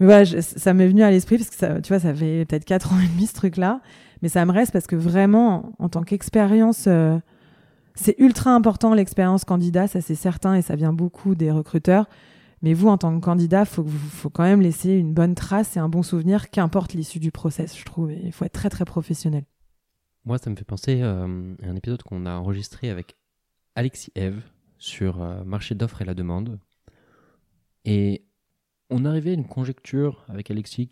[0.00, 2.92] voilà, ça m'est venu à l'esprit parce que ça, tu vois, ça fait peut-être quatre
[2.92, 3.80] ans et demi ce truc-là,
[4.20, 7.18] mais ça me reste parce que vraiment, en tant qu'expérience, euh,
[7.94, 12.08] c'est ultra important l'expérience candidat, ça c'est certain et ça vient beaucoup des recruteurs.
[12.62, 15.80] Mais vous, en tant que candidat, faut faut quand même laisser une bonne trace et
[15.80, 18.12] un bon souvenir, qu'importe l'issue du process, je trouve.
[18.12, 19.44] Il faut être très très professionnel.
[20.24, 23.16] Moi, ça me fait penser euh, à un épisode qu'on a enregistré avec
[23.74, 24.42] Alexis Eve
[24.78, 26.60] sur euh, marché d'offres et la demande.
[27.84, 28.24] Et
[28.90, 30.88] on arrivait à une conjecture avec Alexis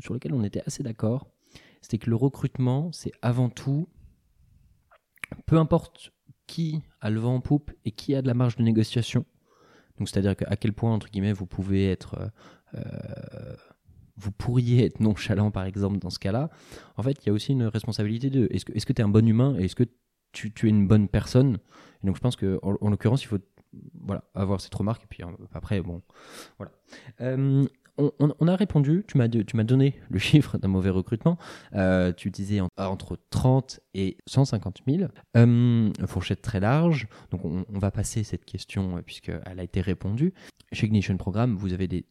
[0.00, 1.30] sur laquelle on était assez d'accord.
[1.80, 3.88] C'était que le recrutement, c'est avant tout,
[5.46, 6.12] peu importe
[6.46, 9.24] qui a le vent en poupe et qui a de la marge de négociation.
[10.00, 12.32] Donc, c'est-à-dire à quel point, entre guillemets, vous pouvez être.
[12.74, 12.80] Euh,
[14.16, 16.50] vous pourriez être nonchalant, par exemple, dans ce cas-là.
[16.96, 19.26] En fait, il y a aussi une responsabilité de est-ce que tu es un bon
[19.26, 19.84] humain et est-ce que
[20.32, 21.58] tu, es une bonne personne?
[22.02, 23.38] Et Donc, je pense qu'en en, l'occurrence, il faut
[24.02, 25.04] voilà, avoir cette remarque.
[25.04, 26.02] Et puis euh, après, bon,
[26.58, 26.72] voilà.
[27.20, 27.66] Euh,
[28.18, 31.38] on, a répondu, tu m'as donné le chiffre d'un mauvais recrutement.
[31.74, 35.10] Euh, tu disais entre 30 et 150 000.
[35.36, 37.08] Euh, fourchette très large.
[37.30, 40.32] Donc on, va passer cette question euh, puisqu'elle a été répondue.
[40.72, 42.04] Chez Ignition Programme, vous avez des,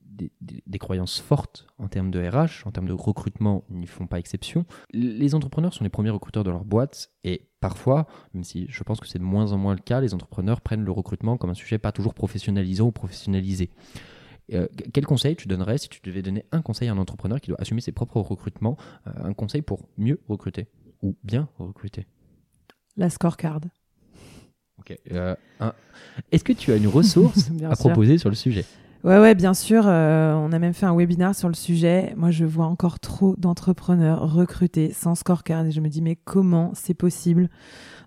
[0.80, 4.66] croyances fortes en termes de RH, en termes de recrutement, ils n'y font pas exception.
[4.92, 9.00] Les entrepreneurs sont les premiers recruteurs de leur boîte et parfois, même si je pense
[9.00, 11.56] que c'est de moins en moins le cas, les entrepreneurs prennent le recrutement comme un
[11.56, 13.70] sujet pas toujours professionnalisant ou professionnalisé.
[14.54, 17.50] Euh, quel conseil tu donnerais si tu devais donner un conseil à un entrepreneur qui
[17.50, 18.78] doit assumer ses propres recrutements,
[19.08, 20.68] euh, un conseil pour mieux recruter
[21.02, 22.08] ou bien recruter?
[22.98, 23.62] La scorecard.
[24.80, 24.98] Ok.
[25.12, 25.36] Euh,
[26.32, 28.66] est-ce que tu as une ressource à proposer sur le sujet?
[29.04, 29.86] Ouais, ouais, bien sûr.
[29.86, 32.14] on a même fait un webinaire sur le sujet.
[32.18, 36.72] Moi, je vois encore trop d'entrepreneurs recruter sans scorecard et je me dis, mais comment
[36.74, 37.50] c'est possible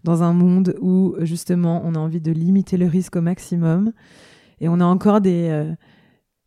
[0.05, 3.93] dans un monde où, justement, on a envie de limiter le risque au maximum?
[4.61, 5.75] Et on a encore des,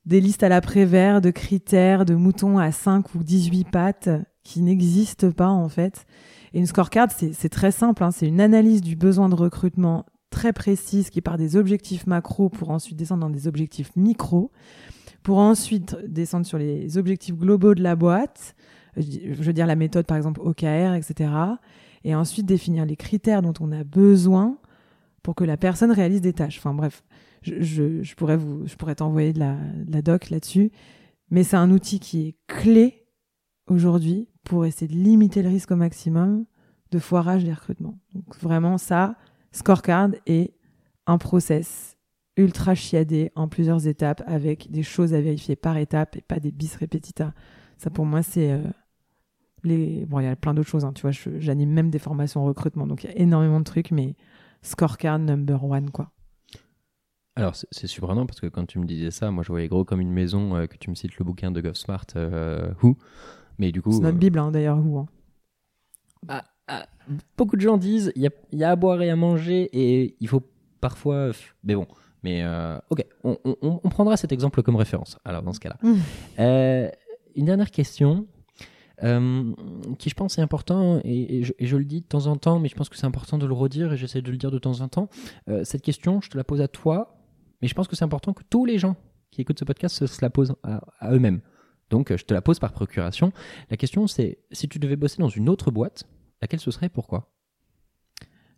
[0.05, 4.09] des listes à l'après-vert de critères de moutons à 5 ou 18 pattes
[4.43, 6.05] qui n'existent pas en fait.
[6.53, 8.11] Et une scorecard, c'est très simple, hein.
[8.11, 12.69] c'est une analyse du besoin de recrutement très précise qui part des objectifs macro pour
[12.69, 14.51] ensuite descendre dans des objectifs micro,
[15.23, 18.55] pour ensuite descendre sur les objectifs globaux de la boîte,
[18.97, 21.31] je veux dire la méthode par exemple OKR, etc.
[22.03, 24.57] Et ensuite définir les critères dont on a besoin
[25.23, 26.59] pour que la personne réalise des tâches.
[26.59, 27.03] Enfin bref,
[27.45, 30.71] je, pourrais vous, je pourrais t'envoyer de la, doc là-dessus.
[31.29, 33.07] Mais c'est un outil qui est clé
[33.67, 36.45] aujourd'hui pour essayer de limiter le risque au maximum
[36.91, 37.99] de foirage des recrutements.
[38.13, 39.15] Donc vraiment ça,
[39.51, 40.53] scorecard est
[41.07, 41.97] un process
[42.37, 46.51] ultra chiadé en plusieurs étapes avec des choses à vérifier par étape et pas des
[46.51, 47.33] bis repetita.
[47.77, 48.61] Ça pour moi c'est euh,
[49.63, 52.41] les bon il y a plein d'autres choses hein, tu vois j'anime même des formations
[52.41, 54.15] en recrutement donc il y a énormément de trucs mais
[54.61, 56.11] scorecard number one quoi.
[57.37, 59.99] Alors, c'est surprenant parce que quand tu me disais ça, moi je voyais gros comme
[59.99, 62.97] une maison euh, que tu me cites le bouquin de GovSmart, euh, Who.
[63.57, 63.91] Mais du coup.
[63.91, 64.99] C'est notre euh, Bible hein, d'ailleurs, Who.
[64.99, 65.07] Hein.
[66.29, 66.85] Ah, ah,
[67.37, 70.43] beaucoup de gens disent il y, a, à boire et à manger et il faut
[70.79, 71.31] parfois.
[71.63, 71.87] Mais bon.
[72.23, 72.43] Mais
[72.89, 75.19] ok, on, prendra cet exemple comme référence.
[75.25, 75.77] Alors, dans ce cas-là.
[75.83, 76.89] Mmh.
[77.35, 78.25] une dernière question.
[78.99, 82.57] qui je pense est important et, je, et, je, le dis de temps en temps
[82.57, 84.57] mais je pense que c'est important de le redire et j'essaie de le dire de
[84.57, 85.09] temps en temps
[85.63, 87.15] cette question je te la pose à toi
[87.61, 88.95] mais je pense que c'est important que tous les gens
[89.31, 91.41] qui écoutent ce podcast se, la posent à, eux-mêmes.
[91.89, 93.31] Donc, je te la pose par procuration.
[93.69, 96.05] La question, c'est si tu devais bosser dans une autre boîte,
[96.41, 97.31] laquelle ce serait et pourquoi?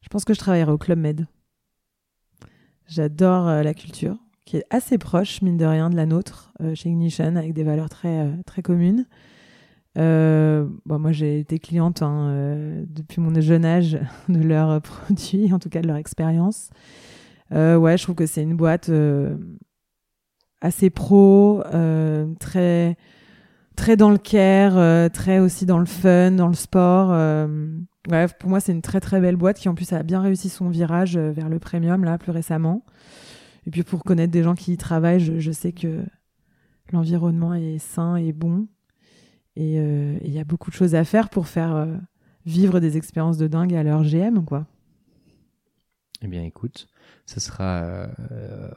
[0.02, 1.28] Je pense que je travaillerais au Club Med.
[2.88, 6.74] J'adore euh, la culture, qui est assez proche, mine de rien, de la nôtre euh,
[6.74, 9.06] chez Ignition, avec des valeurs très, euh, très communes.
[9.96, 15.82] moi, j'ai été cliente hein, depuis mon jeune âge de leurs produits, en tout cas
[15.82, 16.70] de leur expérience.
[17.54, 19.38] Euh, ouais, je trouve que c'est une boîte euh,
[20.62, 22.98] assez pro, euh, très
[23.76, 27.10] très dans le care, très aussi dans le fun, dans le sport.
[28.10, 30.50] Ouais, pour moi, c'est une très très belle boîte qui en plus a bien réussi
[30.50, 32.84] son virage vers le premium là plus récemment.
[33.68, 36.04] Et puis pour connaître des gens qui y travaillent, je, sais que
[36.92, 38.68] l'environnement est sain et bon.
[39.56, 41.88] Et il y a beaucoup de choses à faire pour faire
[42.48, 44.66] vivre des expériences de dingue à leur GM, quoi.
[46.24, 46.88] Eh bien, écoute,
[47.28, 47.84] ce sera,
[48.32, 48.72] euh,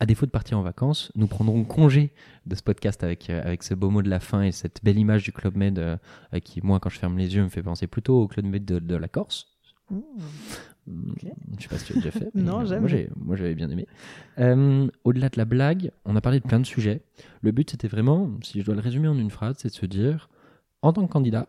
[0.00, 2.12] à défaut de partir en vacances, nous prendrons congé
[2.46, 4.98] de ce podcast avec, euh, avec ce beau mot de la fin et cette belle
[4.98, 5.96] image du Club Med euh,
[6.42, 8.96] qui, moi, quand je ferme les yeux, me fait penser plutôt au Club Med de,
[8.96, 9.46] la Corse.
[9.90, 10.00] Mmh.
[10.88, 12.30] Mmh, je ne sais pas si tu as déjà fait.
[12.34, 13.08] non, jamais.
[13.14, 13.86] Moi, j'avais bien aimé.
[15.04, 17.02] Au-delà de la blague, on a parlé de plein de sujets.
[17.40, 19.86] Le but, c'était vraiment, si je dois le résumer en une phrase, c'est de se
[19.86, 20.28] dire,
[20.82, 21.46] en tant que candidat,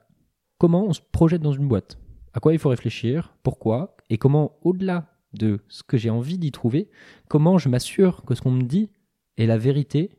[0.60, 1.98] comment on se projette dans une boîte?
[2.36, 3.34] À quoi il faut réfléchir?
[3.42, 3.98] Pourquoi?
[4.12, 6.90] Et comment, au-delà de ce que j'ai envie d'y trouver,
[7.28, 8.90] comment je m'assure que ce qu'on me dit
[9.38, 10.12] est la vérité,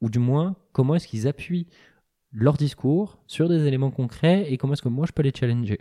[0.00, 1.66] ou du moins comment est-ce qu'ils appuient
[2.34, 5.78] leur discours sur des éléments concrets et comment est-ce que moi je peux les challenger.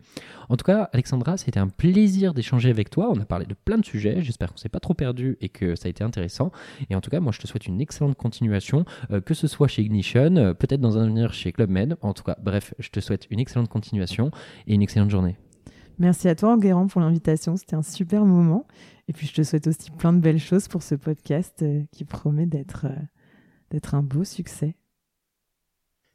[0.50, 3.10] En tout cas, Alexandra, c'était un plaisir d'échanger avec toi.
[3.12, 4.22] On a parlé de plein de sujets.
[4.22, 6.52] J'espère qu'on s'est pas trop perdu et que ça a été intéressant.
[6.90, 9.68] Et en tout cas, moi je te souhaite une excellente continuation, euh, que ce soit
[9.68, 11.98] chez Ignition, euh, peut-être dans un avenir chez Club Med.
[12.02, 14.30] En tout cas, bref, je te souhaite une excellente continuation
[14.68, 15.38] et une excellente journée.
[16.00, 17.56] Merci à toi, Enguerrand, pour l'invitation.
[17.56, 18.66] C'était un super moment.
[19.08, 22.04] Et puis, je te souhaite aussi plein de belles choses pour ce podcast euh, qui
[22.06, 22.96] promet d'être euh,
[23.70, 24.76] d'être un beau succès.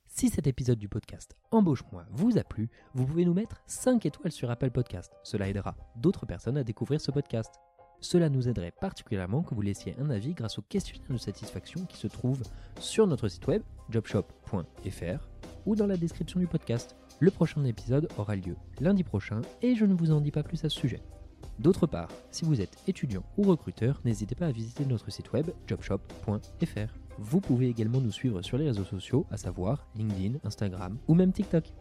[0.06, 4.32] Si cet épisode du podcast Embauche-moi vous a plu, vous pouvez nous mettre 5 étoiles
[4.32, 5.12] sur Apple Podcast.
[5.22, 7.54] Cela aidera d'autres personnes à découvrir ce podcast.
[8.00, 11.96] Cela nous aiderait particulièrement que vous laissiez un avis grâce au questionnaire de satisfaction qui
[11.96, 12.42] se trouve
[12.78, 15.28] sur notre site web jobshop.fr
[15.66, 16.96] ou dans la description du podcast.
[17.20, 20.64] Le prochain épisode aura lieu lundi prochain et je ne vous en dis pas plus
[20.64, 21.02] à ce sujet.
[21.58, 25.50] D'autre part, si vous êtes étudiant ou recruteur, n'hésitez pas à visiter notre site web
[25.66, 26.94] jobshop.fr.
[27.18, 31.32] Vous pouvez également nous suivre sur les réseaux sociaux, à savoir LinkedIn, Instagram ou même
[31.32, 31.72] TikTok.